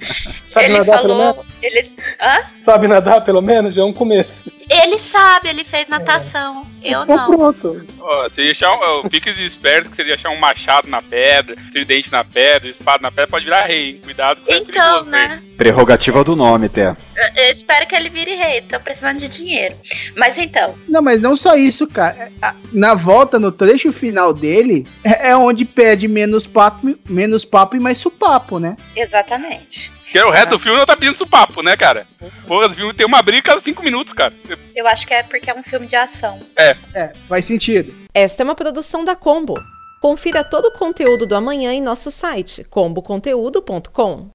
Sabe 0.47 0.67
ele 0.67 0.79
nadar 0.79 1.01
pelo 1.01 1.17
falou. 1.17 1.35
menos? 1.35 1.47
Ele, 1.63 1.91
hã? 2.21 2.39
Sabe 2.61 2.89
nadar 2.89 3.25
pelo 3.25 3.41
menos? 3.41 3.75
Já 3.75 3.81
é 3.83 3.85
um 3.85 3.93
começo. 3.93 4.52
Ele 4.69 4.99
sabe, 4.99 5.49
ele 5.49 5.65
fez 5.65 5.89
natação. 5.89 6.67
Eu 6.83 7.03
Então 7.03 7.17
não. 7.17 7.53
pronto. 7.53 7.87
Ia 8.39 8.51
achar 8.51 8.73
um, 8.73 9.09
fique 9.09 9.31
esperto 9.31 9.91
que 9.91 9.97
você 9.97 10.03
ia 10.05 10.15
achar 10.15 10.31
um 10.31 10.37
machado 10.39 10.89
na 10.89 11.01
pedra, 11.01 11.57
tridente 11.71 12.11
na 12.11 12.25
pedra, 12.25 12.69
espada 12.69 13.03
na 13.03 13.11
pedra, 13.11 13.29
pode 13.29 13.45
virar 13.45 13.67
rei, 13.67 13.91
hein? 13.91 14.01
Cuidado 14.03 14.41
que 14.43 14.53
é 14.53 14.57
Então, 14.57 14.65
perigoso, 14.73 15.11
né? 15.11 15.43
Prerrogativa 15.57 16.25
do 16.25 16.35
nome, 16.35 16.67
até. 16.67 16.89
Eu, 16.89 17.45
eu 17.45 17.53
espero 17.53 17.87
que 17.87 17.95
ele 17.95 18.09
vire 18.11 18.35
rei, 18.35 18.61
tô 18.63 18.81
precisando 18.81 19.19
de 19.19 19.29
dinheiro. 19.29 19.77
Mas 20.17 20.37
então, 20.39 20.75
Não, 20.89 21.01
mas 21.01 21.21
não 21.23 21.37
só 21.37 21.55
isso, 21.55 21.87
cara. 21.87 22.33
É, 22.43 22.53
Na 22.73 22.95
volta, 22.95 23.39
no 23.39 23.53
trecho 23.53 23.93
final 23.93 24.33
dele, 24.33 24.85
é 25.05 25.31
é 25.31 25.37
onde 25.37 25.65
pede 25.65 26.09
menos 26.09 26.47
papo, 26.47 26.99
menos 27.09 27.45
papo 27.45 27.77
e 27.77 27.81
mais 27.81 27.99
supapo, 27.99 28.59
né? 28.59 28.77
exatamente. 28.97 29.93
Que 30.13 30.19
é 30.19 30.27
o 30.27 30.31
resto 30.31 30.51
do 30.51 30.59
filme 30.59 30.77
não 30.77 30.85
tá 30.85 30.95
pedindo 30.95 31.15
isso 31.15 31.27
papo, 31.27 31.63
né, 31.63 31.75
cara? 31.75 32.07
Porra, 32.47 32.67
o 32.67 32.75
filme 32.75 32.93
tem 32.93 33.07
uma 33.07 33.23
briga 33.23 33.41
cada 33.41 33.63
cinco 33.63 33.83
minutos, 33.83 34.13
cara. 34.13 34.35
Eu 34.77 34.87
acho 34.87 35.07
que 35.07 35.15
é 35.15 35.23
porque 35.23 35.51
é 35.51 35.55
um 35.55 35.63
filme 35.63 35.87
de 35.87 35.97
ação. 35.97 36.39
É. 36.55 36.77
É, 36.95 37.13
faz 37.27 37.47
sentido. 37.47 37.95
Esta 38.13 38.43
é 38.43 38.45
uma 38.45 38.55
produção 38.55 39.07
da 39.07 39.17
Combo. 39.17 39.55
Confira 40.03 40.45
todo 40.45 40.67
o 40.67 40.73
conteúdo 40.73 41.27
do 41.27 41.35
amanhã 41.35 41.73
em 41.73 41.81
nosso 41.81 42.11
site 42.11 42.63
comboconteúdo.com. 42.65 44.29